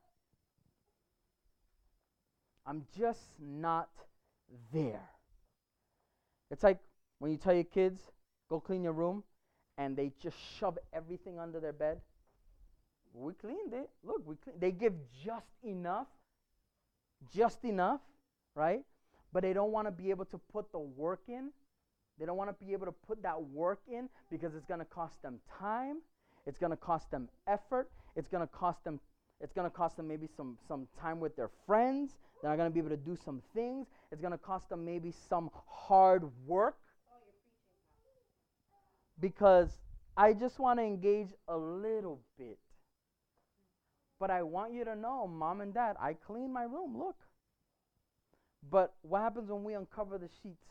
I'm 2.65 2.84
just 2.97 3.21
not 3.39 3.89
there. 4.74 5.10
It's 6.50 6.63
like 6.63 6.80
when 7.19 7.32
you 7.32 7.38
tell 7.38 7.54
your 7.54 7.63
kids, 7.63 8.02
go 8.50 8.60
clean 8.60 8.84
your 8.84 8.93
room, 8.93 9.24
and 9.78 9.95
they 9.95 10.12
just 10.21 10.38
shove 10.60 10.78
everything 10.93 11.39
under 11.39 11.60
their 11.60 11.74
bed. 11.74 12.02
We 13.13 13.34
cleaned 13.34 13.74
it. 13.74 13.89
Look, 14.04 14.21
we 14.26 14.36
clean. 14.36 14.56
They 14.60 14.71
give 14.71 14.93
just 15.24 15.47
enough, 15.63 16.08
just 17.34 17.63
enough, 17.63 18.02
right? 18.56 18.84
But 19.34 19.43
they 19.43 19.54
don't 19.54 19.71
want 19.71 19.88
to 19.88 19.91
be 19.91 20.10
able 20.10 20.26
to 20.26 20.38
put 20.52 20.71
the 20.71 20.80
work 20.80 21.21
in. 21.28 21.52
They 22.19 22.26
don't 22.26 22.38
want 22.38 22.50
to 22.50 22.65
be 22.65 22.74
able 22.74 22.86
to 22.86 22.91
put 22.91 23.24
that 23.24 23.41
work 23.41 23.80
in 23.91 24.10
because 24.30 24.54
it's 24.56 24.65
going 24.65 24.80
to 24.80 24.86
cost 24.86 25.21
them 25.21 25.39
time. 25.60 25.97
It's 26.45 26.58
going 26.58 26.71
to 26.71 26.78
cost 26.78 27.10
them 27.12 27.30
effort. 27.47 27.89
It's 28.15 28.28
going 28.28 28.41
to 28.41 28.54
cost 28.54 28.84
them. 28.84 29.00
It's 29.41 29.54
going 29.54 29.69
to 29.69 29.75
cost 29.75 29.97
them 29.97 30.08
maybe 30.08 30.27
some 30.38 30.58
some 30.67 30.88
time 30.99 31.19
with 31.19 31.36
their 31.36 31.49
friends. 31.65 32.12
They're 32.41 32.51
not 32.51 32.58
going 32.58 32.69
to 32.69 32.73
be 32.73 32.80
able 32.80 32.89
to 32.89 32.97
do 32.97 33.17
some 33.25 33.41
things. 33.54 33.88
It's 34.12 34.21
going 34.21 34.32
to 34.32 34.38
cost 34.38 34.69
them 34.69 34.86
maybe 34.86 35.13
some 35.30 35.49
hard 35.67 36.23
work. 36.47 36.77
Because 39.19 39.69
I 40.17 40.34
just 40.34 40.60
want 40.60 40.80
to 40.80 40.84
engage 40.84 41.30
a 41.47 41.58
little 41.58 42.19
bit. 42.38 42.58
But 44.19 44.30
I 44.30 44.43
want 44.43 44.73
you 44.73 44.86
to 44.86 44.95
know, 44.95 45.27
mom 45.27 45.62
and 45.62 45.73
dad, 45.73 45.95
I 45.99 46.13
clean 46.13 46.51
my 46.51 46.63
room. 46.63 46.97
Look. 46.97 47.15
But 48.69 48.93
what 49.01 49.21
happens 49.21 49.49
when 49.49 49.63
we 49.63 49.73
uncover 49.73 50.17
the 50.17 50.30
sheets? 50.43 50.65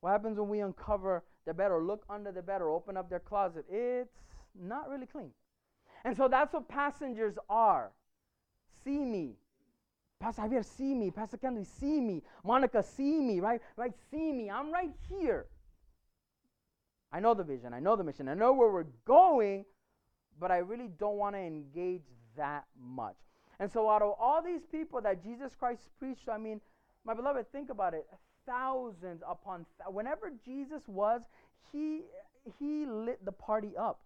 What 0.00 0.10
happens 0.10 0.38
when 0.38 0.48
we 0.48 0.60
uncover 0.60 1.24
the 1.46 1.54
bed 1.54 1.70
or 1.70 1.82
look 1.82 2.04
under 2.08 2.30
the 2.30 2.42
bed 2.42 2.60
or 2.60 2.70
open 2.70 2.96
up 2.96 3.10
their 3.10 3.20
closet? 3.20 3.64
It's 3.68 4.12
not 4.54 4.88
really 4.88 5.06
clean. 5.06 5.30
And 6.04 6.16
so 6.16 6.28
that's 6.28 6.52
what 6.52 6.68
passengers 6.68 7.36
are. 7.48 7.90
See 8.84 8.98
me, 8.98 9.36
Pastor 10.20 10.42
Javier, 10.42 10.64
see 10.64 10.94
me. 10.94 11.10
Pastor 11.10 11.36
Kennedy, 11.36 11.64
see 11.64 12.00
me. 12.00 12.22
Monica, 12.44 12.82
see 12.82 13.20
me, 13.20 13.40
right? 13.40 13.60
Right, 13.76 13.92
see 14.10 14.32
me. 14.32 14.50
I'm 14.50 14.72
right 14.72 14.92
here. 15.08 15.46
I 17.12 17.20
know 17.20 17.34
the 17.34 17.44
vision. 17.44 17.72
I 17.72 17.80
know 17.80 17.94
the 17.94 18.04
mission. 18.04 18.28
I 18.28 18.34
know 18.34 18.52
where 18.52 18.70
we're 18.70 18.86
going, 19.06 19.64
but 20.40 20.50
I 20.50 20.58
really 20.58 20.88
don't 20.98 21.16
want 21.16 21.36
to 21.36 21.40
engage 21.40 22.02
that 22.36 22.64
much. 22.78 23.16
And 23.60 23.70
so, 23.70 23.88
out 23.88 24.02
of 24.02 24.14
all 24.18 24.42
these 24.42 24.62
people 24.70 25.00
that 25.02 25.22
Jesus 25.22 25.54
Christ 25.54 25.82
preached, 25.98 26.28
I 26.28 26.38
mean, 26.38 26.60
my 27.04 27.14
beloved, 27.14 27.52
think 27.52 27.70
about 27.70 27.94
it. 27.94 28.06
Thousands 28.46 29.22
upon 29.28 29.66
th- 29.78 29.92
whenever 29.92 30.32
Jesus 30.44 30.82
was, 30.88 31.22
he 31.70 32.02
he 32.58 32.84
lit 32.86 33.24
the 33.24 33.32
party 33.32 33.76
up. 33.78 34.00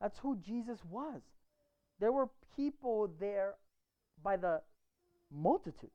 That's 0.00 0.18
who 0.18 0.36
Jesus 0.36 0.78
was. 0.90 1.22
There 1.98 2.12
were 2.12 2.28
people 2.56 3.10
there 3.18 3.54
by 4.22 4.36
the 4.36 4.60
multitudes. 5.32 5.92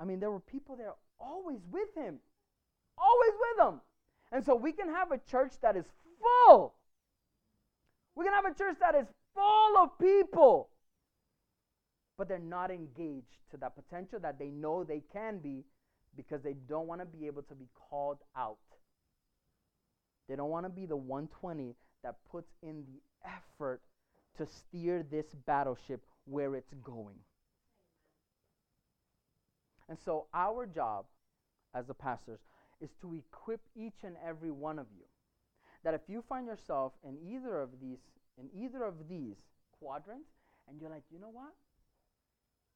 I 0.00 0.04
mean, 0.04 0.20
there 0.20 0.30
were 0.30 0.40
people 0.40 0.76
there 0.76 0.94
always 1.18 1.60
with 1.70 1.88
him, 1.94 2.18
always 2.96 3.32
with 3.40 3.66
him. 3.66 3.80
And 4.30 4.44
so 4.44 4.54
we 4.54 4.72
can 4.72 4.88
have 4.88 5.10
a 5.10 5.18
church 5.30 5.52
that 5.62 5.76
is 5.76 5.86
full. 6.20 6.74
We 8.14 8.24
can 8.24 8.34
have 8.34 8.44
a 8.44 8.54
church 8.54 8.76
that 8.80 8.94
is 8.94 9.06
full 9.34 9.78
of 9.78 9.98
people, 9.98 10.68
but 12.16 12.28
they're 12.28 12.38
not 12.38 12.70
engaged 12.70 13.38
to 13.50 13.56
that 13.58 13.74
potential 13.76 14.18
that 14.20 14.38
they 14.38 14.50
know 14.50 14.84
they 14.84 15.02
can 15.12 15.38
be 15.38 15.64
because 16.16 16.42
they 16.42 16.54
don't 16.68 16.86
want 16.86 17.00
to 17.00 17.06
be 17.06 17.26
able 17.26 17.42
to 17.42 17.54
be 17.54 17.68
called 17.88 18.18
out. 18.36 18.58
They 20.28 20.36
don't 20.36 20.50
want 20.50 20.66
to 20.66 20.70
be 20.70 20.84
the 20.84 20.96
120 20.96 21.74
that 22.02 22.16
puts 22.30 22.50
in 22.62 22.84
the 22.86 23.28
effort 23.28 23.80
to 24.36 24.46
steer 24.46 25.02
this 25.02 25.26
battleship 25.46 26.04
where 26.24 26.54
it's 26.54 26.72
going. 26.82 27.16
And 29.88 29.98
so, 30.04 30.26
our 30.34 30.66
job 30.66 31.06
as 31.74 31.86
the 31.86 31.94
pastors 31.94 32.40
is 32.80 32.90
to 33.00 33.14
equip 33.14 33.60
each 33.74 34.04
and 34.04 34.16
every 34.24 34.50
one 34.50 34.78
of 34.78 34.86
you 34.96 35.04
that 35.84 35.94
if 35.94 36.02
you 36.08 36.22
find 36.28 36.46
yourself 36.46 36.92
in 37.04 37.16
either 37.26 37.60
of 37.60 37.70
these 37.80 37.98
in 38.38 38.48
either 38.54 38.84
of 38.84 38.94
these 39.08 39.36
quadrants 39.78 40.28
and 40.68 40.80
you're 40.80 40.90
like, 40.90 41.04
you 41.10 41.18
know 41.18 41.30
what? 41.30 41.54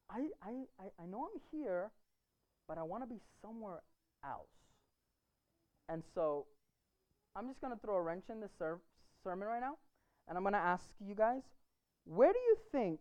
I 0.09 0.27
I, 0.41 0.51
I, 0.79 1.03
I 1.03 1.05
know 1.05 1.27
I'm 1.31 1.39
here, 1.51 1.91
but 2.67 2.77
I 2.77 2.83
want 2.83 3.03
to 3.03 3.07
be 3.07 3.21
somewhere 3.41 3.81
else. 4.25 4.47
And 5.89 6.03
so 6.15 6.45
I'm 7.35 7.47
just 7.47 7.61
going 7.61 7.73
to 7.73 7.79
throw 7.79 7.95
a 7.95 8.01
wrench 8.01 8.25
in 8.29 8.39
the 8.39 8.49
ser- 8.57 8.79
sermon 9.23 9.47
right 9.47 9.61
now, 9.61 9.77
and 10.27 10.37
I'm 10.37 10.43
going 10.43 10.53
to 10.53 10.59
ask 10.59 10.85
you 10.99 11.15
guys, 11.15 11.41
where 12.05 12.31
do 12.31 12.39
you 12.39 12.57
think 12.71 12.99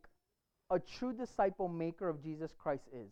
a 0.70 0.78
true 0.78 1.12
disciple 1.12 1.68
maker 1.68 2.08
of 2.08 2.22
Jesus 2.22 2.52
Christ 2.56 2.84
is? 2.92 3.10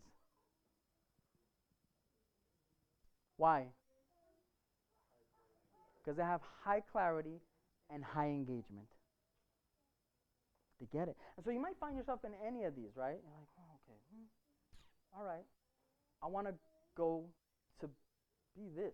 Why? 3.37 3.65
Because 5.97 6.17
they 6.17 6.23
have 6.23 6.41
high 6.63 6.81
clarity 6.91 7.41
and 7.93 8.03
high 8.03 8.27
engagement. 8.27 8.87
They 10.79 10.87
get 10.97 11.07
it. 11.07 11.15
And 11.37 11.45
so 11.45 11.51
you 11.51 11.59
might 11.59 11.77
find 11.79 11.95
yourself 11.95 12.21
in 12.25 12.31
any 12.45 12.63
of 12.63 12.75
these, 12.75 12.95
right? 12.95 13.17
You're 13.21 13.37
like, 13.37 13.49
oh, 13.59 13.77
okay. 13.85 13.99
Hmm. 14.13 15.19
All 15.19 15.25
right. 15.25 15.45
I 16.23 16.27
want 16.27 16.47
to 16.47 16.53
go 16.95 17.23
to 17.81 17.87
be 18.55 18.63
this. 18.75 18.93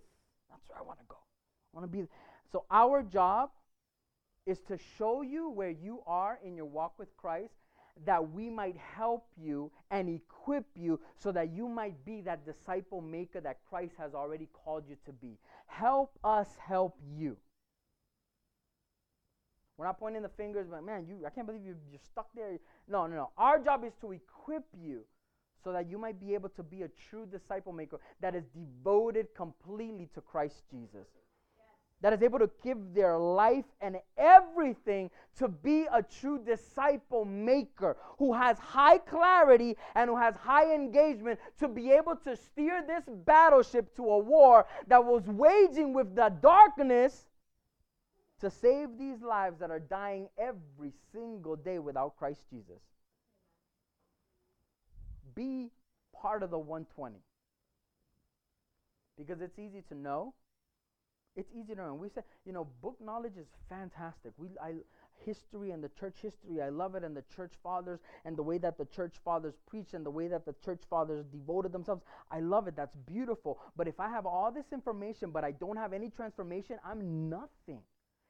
That's 0.50 0.68
where 0.68 0.80
I 0.80 0.82
want 0.82 1.00
to 1.00 1.06
go. 1.08 1.18
I 1.18 1.80
want 1.80 1.92
to 1.92 1.98
be. 1.98 2.08
So 2.52 2.66
our 2.72 3.04
job 3.04 3.52
is 4.48 4.60
to 4.68 4.80
show 4.98 5.22
you 5.22 5.50
where 5.50 5.70
you 5.70 6.00
are 6.08 6.40
in 6.44 6.56
your 6.56 6.66
walk 6.66 6.94
with 6.98 7.16
Christ 7.18 7.54
that 8.06 8.32
we 8.32 8.50
might 8.50 8.78
help 8.78 9.28
you 9.36 9.72
and 9.92 10.08
equip 10.10 10.66
you 10.76 11.00
so 11.16 11.32
that 11.32 11.52
you 11.52 11.68
might 11.68 12.06
be 12.06 12.22
that 12.22 12.46
disciple 12.46 13.02
maker 13.02 13.42
that 13.42 13.58
Christ 13.70 13.94
has 13.98 14.14
already 14.14 14.48
called 14.54 14.84
you 14.88 14.96
to 15.06 15.12
be. 15.12 15.38
Help 15.66 16.18
us 16.24 16.48
help 16.66 16.96
you. 17.16 17.38
We're 19.78 19.86
not 19.86 20.00
pointing 20.00 20.24
the 20.24 20.30
fingers, 20.30 20.68
but 20.70 20.84
man, 20.84 21.06
you 21.08 21.26
I 21.26 21.30
can't 21.30 21.46
believe 21.46 21.64
you, 21.64 21.76
you're 21.92 22.00
stuck 22.12 22.28
there. 22.36 22.58
No, 22.88 23.06
no, 23.06 23.16
no. 23.16 23.30
Our 23.38 23.60
job 23.60 23.84
is 23.84 23.94
to 24.02 24.12
equip 24.12 24.64
you 24.80 25.02
so 25.64 25.72
that 25.72 25.90
you 25.90 25.98
might 25.98 26.20
be 26.20 26.34
able 26.34 26.50
to 26.50 26.64
be 26.64 26.84
a 26.84 26.90
true 27.10 27.26
disciple 27.26 27.74
maker 27.74 28.00
that 28.22 28.36
is 28.36 28.46
devoted 28.56 29.28
completely 29.36 30.10
to 30.16 30.22
Christ 30.22 30.64
Jesus. 30.72 31.08
That 32.02 32.14
is 32.14 32.22
able 32.22 32.40
to 32.40 32.50
give 32.64 32.78
their 32.94 33.18
life 33.18 33.66
and 33.82 33.98
everything 34.18 35.10
to 35.38 35.48
be 35.48 35.88
a 35.92 36.04
true 36.04 36.40
disciple 36.40 37.26
maker 37.26 37.98
who 38.20 38.34
has 38.34 38.60
high 38.60 39.00
clarity 39.00 39.76
and 39.96 40.10
who 40.10 40.16
has 40.16 40.36
high 40.36 40.76
engagement 40.76 41.40
to 41.60 41.68
be 41.68 41.92
able 41.92 42.16
to 42.18 42.36
steer 42.36 42.84
this 42.86 43.04
battleship 43.26 43.96
to 43.96 44.04
a 44.04 44.20
war 44.20 44.68
that 44.88 45.04
was 45.04 45.24
waging 45.26 45.94
with 45.94 46.16
the 46.16 46.30
darkness 46.42 47.26
to 48.42 48.52
save 48.52 49.00
these 49.00 49.24
lives 49.24 49.60
that 49.60 49.72
are 49.72 49.80
dying 49.80 50.30
every 50.38 50.94
single 51.12 51.56
day 51.56 51.80
without 51.80 52.16
Christ 52.16 52.42
Jesus 52.52 52.80
be 55.38 55.70
part 56.20 56.42
of 56.42 56.50
the 56.50 56.58
120. 56.58 57.20
Because 59.18 59.40
it's 59.40 59.58
easy 59.60 59.84
to 59.90 59.96
know. 59.96 60.34
It's 61.38 61.52
easy 61.54 61.76
to. 61.76 61.84
And 61.84 62.00
we 62.00 62.10
said, 62.10 62.24
you 62.46 62.52
know, 62.52 62.68
book 62.82 62.98
knowledge 63.00 63.38
is 63.38 63.46
fantastic. 63.70 64.34
We, 64.38 64.50
I, 64.62 64.74
history 65.24 65.72
and 65.72 65.84
the 65.84 65.90
church 65.90 66.16
history, 66.22 66.62
I 66.62 66.70
love 66.70 66.96
it, 66.96 67.04
and 67.04 67.16
the 67.16 67.24
church 67.36 67.54
fathers 67.62 68.00
and 68.26 68.36
the 68.36 68.42
way 68.44 68.58
that 68.58 68.78
the 68.78 68.86
church 68.86 69.16
fathers 69.24 69.54
preached 69.70 69.94
and 69.94 70.06
the 70.06 70.10
way 70.10 70.28
that 70.28 70.46
the 70.46 70.56
church 70.66 70.82
fathers 70.90 71.24
devoted 71.32 71.72
themselves. 71.72 72.02
I 72.32 72.40
love 72.40 72.68
it. 72.68 72.76
That's 72.76 72.96
beautiful. 72.96 73.60
But 73.76 73.88
if 73.88 74.00
I 74.00 74.10
have 74.10 74.26
all 74.26 74.52
this 74.52 74.66
information, 74.74 75.30
but 75.30 75.44
I 75.44 75.52
don't 75.52 75.78
have 75.78 75.94
any 75.94 76.10
transformation, 76.10 76.78
I'm 76.84 77.30
nothing. 77.30 77.82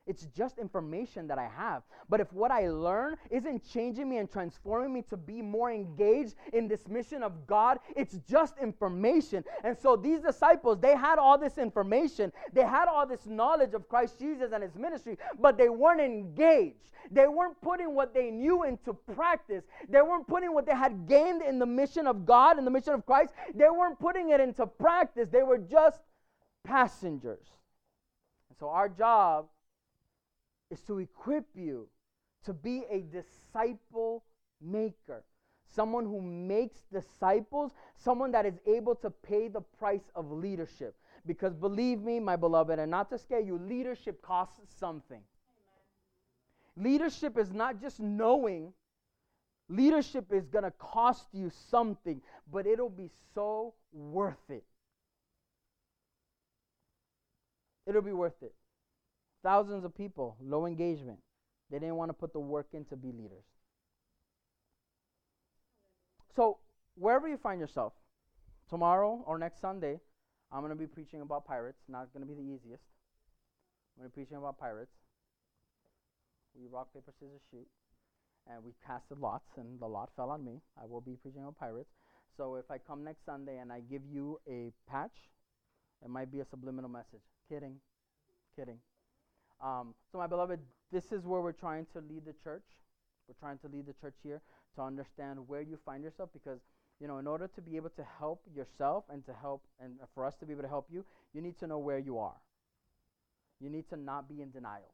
It's 0.07 0.25
just 0.35 0.57
information 0.57 1.27
that 1.27 1.37
I 1.37 1.49
have. 1.55 1.83
But 2.09 2.21
if 2.21 2.31
what 2.31 2.49
I 2.49 2.69
learn 2.69 3.17
isn't 3.29 3.69
changing 3.69 4.09
me 4.09 4.17
and 4.17 4.31
transforming 4.31 4.93
me 4.93 5.01
to 5.09 5.17
be 5.17 5.41
more 5.41 5.69
engaged 5.69 6.35
in 6.53 6.67
this 6.67 6.87
mission 6.87 7.23
of 7.23 7.45
God, 7.45 7.79
it's 7.95 8.17
just 8.29 8.57
information. 8.57 9.43
And 9.65 9.77
so 9.77 9.97
these 9.97 10.21
disciples, 10.21 10.79
they 10.79 10.95
had 10.95 11.19
all 11.19 11.37
this 11.37 11.57
information, 11.57 12.31
they 12.53 12.63
had 12.63 12.87
all 12.87 13.05
this 13.05 13.25
knowledge 13.25 13.73
of 13.73 13.89
Christ 13.89 14.17
Jesus 14.17 14.51
and 14.53 14.63
his 14.63 14.75
ministry, 14.75 15.17
but 15.39 15.57
they 15.57 15.67
weren't 15.67 16.01
engaged. 16.01 16.91
They 17.11 17.27
weren't 17.27 17.59
putting 17.61 17.93
what 17.93 18.13
they 18.13 18.31
knew 18.31 18.63
into 18.63 18.93
practice. 18.93 19.63
They 19.89 20.01
weren't 20.01 20.27
putting 20.27 20.53
what 20.53 20.65
they 20.65 20.75
had 20.75 21.07
gained 21.07 21.41
in 21.41 21.59
the 21.59 21.65
mission 21.65 22.07
of 22.07 22.25
God 22.25 22.57
and 22.57 22.65
the 22.65 22.71
mission 22.71 22.93
of 22.93 23.05
Christ. 23.05 23.33
They 23.53 23.69
weren't 23.69 23.99
putting 23.99 24.29
it 24.29 24.39
into 24.39 24.65
practice. 24.65 25.27
They 25.29 25.43
were 25.43 25.57
just 25.57 26.01
passengers. 26.63 27.45
And 28.49 28.57
so 28.57 28.69
our 28.69 28.89
job 28.89 29.47
is 30.69 30.81
to 30.81 30.99
equip 30.99 31.45
you 31.55 31.87
to 32.45 32.53
be 32.53 32.83
a 32.89 33.01
disciple 33.01 34.23
maker. 34.61 35.23
Someone 35.65 36.05
who 36.05 36.21
makes 36.21 36.79
disciples, 36.91 37.73
someone 37.95 38.31
that 38.31 38.45
is 38.45 38.59
able 38.65 38.95
to 38.95 39.09
pay 39.09 39.47
the 39.47 39.61
price 39.61 40.09
of 40.15 40.31
leadership. 40.31 40.95
Because 41.25 41.53
believe 41.53 42.01
me, 42.01 42.19
my 42.19 42.35
beloved, 42.35 42.79
and 42.79 42.89
not 42.89 43.09
to 43.09 43.17
scare 43.17 43.41
you, 43.41 43.57
leadership 43.57 44.21
costs 44.21 44.61
something. 44.79 45.21
Amen. 46.77 46.91
Leadership 46.91 47.37
is 47.37 47.51
not 47.51 47.81
just 47.81 47.99
knowing, 47.99 48.71
leadership 49.67 50.31
is 50.31 50.47
going 50.47 50.63
to 50.63 50.71
cost 50.71 51.27
you 51.33 51.51
something, 51.69 52.21
but 52.49 52.65
it'll 52.65 52.89
be 52.89 53.09
so 53.33 53.73
worth 53.91 54.49
it. 54.49 54.63
It'll 57.85 58.01
be 58.01 58.13
worth 58.13 58.41
it. 58.41 58.53
Thousands 59.47 59.85
of 59.85 59.95
people, 59.95 60.35
low 60.41 60.65
engagement. 60.65 61.19
They 61.71 61.79
didn't 61.79 61.95
want 61.95 62.09
to 62.09 62.13
put 62.13 62.33
the 62.33 62.39
work 62.41 62.67
in 62.73 62.83
to 62.87 62.97
be 62.97 63.13
leaders. 63.13 63.45
So, 66.35 66.57
wherever 66.95 67.29
you 67.29 67.37
find 67.37 67.57
yourself, 67.57 67.93
tomorrow 68.69 69.23
or 69.25 69.39
next 69.39 69.61
Sunday, 69.61 70.01
I'm 70.51 70.59
going 70.59 70.71
to 70.71 70.75
be 70.75 70.85
preaching 70.85 71.21
about 71.21 71.45
pirates. 71.45 71.79
Not 71.87 72.11
going 72.11 72.27
to 72.27 72.27
be 72.27 72.33
the 72.33 72.45
easiest. 72.45 72.83
I'm 73.95 74.01
going 74.01 74.11
to 74.11 74.17
be 74.17 74.21
preaching 74.21 74.35
about 74.35 74.59
pirates. 74.59 74.91
We 76.53 76.67
rock, 76.69 76.93
paper, 76.93 77.13
scissors, 77.17 77.39
shoot. 77.49 77.67
And 78.51 78.65
we 78.65 78.73
casted 78.85 79.17
lots, 79.17 79.47
and 79.55 79.79
the 79.79 79.87
lot 79.87 80.09
fell 80.17 80.29
on 80.29 80.43
me. 80.43 80.59
I 80.75 80.85
will 80.87 80.99
be 80.99 81.15
preaching 81.15 81.43
about 81.43 81.57
pirates. 81.57 81.93
So 82.35 82.55
if 82.55 82.69
I 82.69 82.79
come 82.79 83.01
next 83.05 83.25
Sunday 83.25 83.59
and 83.59 83.71
I 83.71 83.79
give 83.79 84.01
you 84.05 84.41
a 84.45 84.73
patch, 84.91 85.15
it 86.03 86.09
might 86.09 86.33
be 86.33 86.41
a 86.41 86.45
subliminal 86.45 86.89
message. 86.89 87.23
Kidding. 87.47 87.77
Kidding. 88.53 88.79
Um, 89.63 89.95
so, 90.11 90.17
my 90.17 90.27
beloved, 90.27 90.59
this 90.91 91.11
is 91.11 91.25
where 91.25 91.41
we're 91.41 91.51
trying 91.51 91.85
to 91.93 91.99
lead 91.99 92.25
the 92.25 92.35
church. 92.43 92.63
We're 93.27 93.39
trying 93.39 93.57
to 93.59 93.67
lead 93.67 93.85
the 93.85 93.93
church 93.93 94.15
here 94.23 94.41
to 94.75 94.81
understand 94.81 95.39
where 95.47 95.61
you 95.61 95.77
find 95.85 96.03
yourself 96.03 96.29
because, 96.31 96.59
you 96.99 97.07
know, 97.07 97.17
in 97.17 97.27
order 97.27 97.47
to 97.47 97.61
be 97.61 97.75
able 97.75 97.89
to 97.89 98.05
help 98.19 98.41
yourself 98.55 99.03
and 99.09 99.25
to 99.25 99.33
help, 99.33 99.63
and 99.79 99.95
for 100.13 100.25
us 100.25 100.35
to 100.39 100.45
be 100.45 100.53
able 100.53 100.63
to 100.63 100.69
help 100.69 100.87
you, 100.89 101.03
you 101.33 101.41
need 101.41 101.59
to 101.59 101.67
know 101.67 101.79
where 101.79 101.99
you 101.99 102.19
are. 102.19 102.37
You 103.59 103.69
need 103.69 103.89
to 103.89 103.97
not 103.97 104.29
be 104.29 104.41
in 104.41 104.51
denial, 104.51 104.93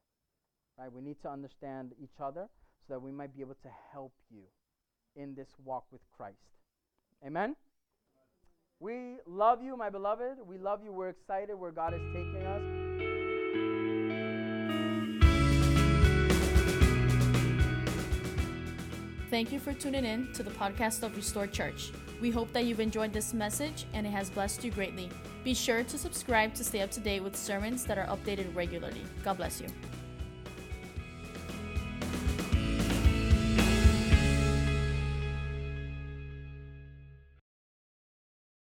right? 0.79 0.91
We 0.91 1.01
need 1.01 1.21
to 1.21 1.29
understand 1.29 1.91
each 2.01 2.19
other 2.21 2.47
so 2.87 2.93
that 2.93 3.01
we 3.01 3.11
might 3.11 3.35
be 3.35 3.41
able 3.41 3.57
to 3.61 3.69
help 3.91 4.13
you 4.31 4.43
in 5.15 5.35
this 5.35 5.49
walk 5.63 5.85
with 5.91 6.01
Christ. 6.15 6.37
Amen? 7.25 7.55
We 8.79 9.17
love 9.25 9.61
you, 9.61 9.77
my 9.77 9.89
beloved. 9.89 10.37
We 10.45 10.57
love 10.57 10.81
you. 10.83 10.91
We're 10.91 11.09
excited 11.09 11.55
where 11.55 11.71
God 11.71 11.93
is 11.93 12.01
taking 12.13 12.43
us. 12.43 12.82
Thank 19.33 19.51
you 19.51 19.59
for 19.59 19.73
tuning 19.73 20.05
in 20.05 20.31
to 20.33 20.43
the 20.43 20.51
podcast 20.51 21.01
of 21.01 21.15
Restored 21.15 21.51
Church. 21.51 21.89
We 22.21 22.29
hope 22.29 22.53
that 22.53 22.65
you've 22.65 22.79
enjoyed 22.79 23.11
this 23.11 23.33
message 23.33 23.85
and 23.93 24.05
it 24.05 24.11
has 24.11 24.29
blessed 24.29 24.63
you 24.63 24.69
greatly. 24.69 25.09
Be 25.43 25.55
sure 25.55 25.83
to 25.83 25.97
subscribe 25.97 26.53
to 26.53 26.63
stay 26.63 26.81
up 26.81 26.91
to 26.91 26.99
date 26.99 27.23
with 27.23 27.35
sermons 27.35 27.83
that 27.85 27.97
are 27.97 28.05
updated 28.05 28.55
regularly. 28.55 29.01
God 29.23 29.37
bless 29.37 29.59
you. 29.59 29.69